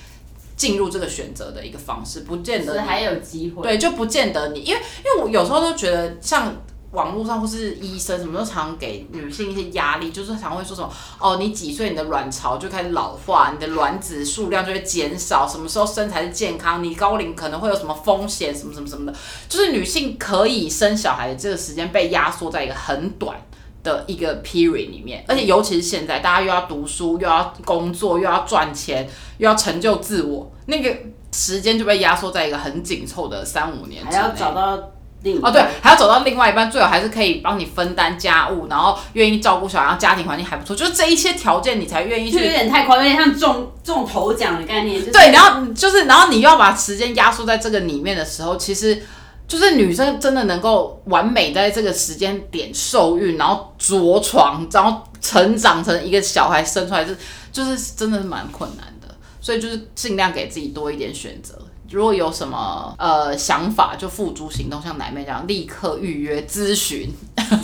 [0.56, 3.62] 进入这个选择的一个方式，不见得还有机会。
[3.62, 6.54] 对，就不见得你，因为因为我有时候都觉得，像
[6.92, 19.18] 网络上或是医生什么都常给女性一些压力，就是常会说什么哦，你几岁你的卵巢就开始老化，你的卵子数量就会减少，什么时候生才是健康，你高龄可能会有什么风险，什么什么什么的，
[19.48, 23.36] 就是女性可以生小孩的这个时间被压缩在一个很短。
[23.82, 30.94] 的一个 period 里面，而且尤其是现在，大家又要读书，又要工作，又要赚钱，又要成就自我，那个
[31.32, 34.04] 时间就被压缩在一个很紧凑的三五年。
[34.04, 34.78] 还要找到
[35.22, 42.50] 另哦，对，还要找到另外一半，最好还是可以帮你分担家务，然后愿意照顾小孩，然后家庭环境还不错，就是这一些条件你才愿意就有。
[42.50, 44.98] 点太夸张，有点像中中头奖的概念。
[44.98, 49.02] 就是、对，然后就是，然后你又要把时间压缩在这个里面的时候，其实
[49.46, 57.16] 就是女生真的能够完美在这个时间点受孕，然后着床，然后成长成一个小孩生出来，是
[57.52, 59.14] 就是真的是蛮困难的。
[59.40, 61.54] 所以就是尽量给自己多一点选择。
[61.90, 67.12] 如果有什么呃想法，就付诸行动，像奶妹这样立刻预约咨询。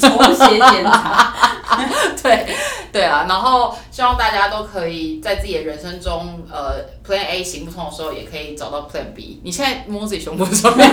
[0.01, 1.33] 抽血检查，
[2.20, 2.57] 对
[2.91, 9.41] 对啊，然后希望大家都可以在自己的人生中，呃，Plan A 行不通的时候，也可以找到 Plan B。
[9.45, 10.91] 你现在摸自己胸部上面，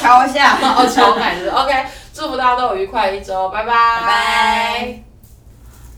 [0.00, 0.58] 敲一下。
[0.74, 1.72] 哦，超感是 OK，
[2.12, 5.02] 祝福大家都有愉快一周，拜拜拜拜。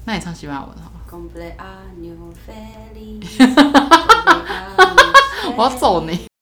[0.05, 1.01] 那你唱西班牙文好吗
[2.47, 3.73] feliz
[5.57, 6.36] 我要揍你。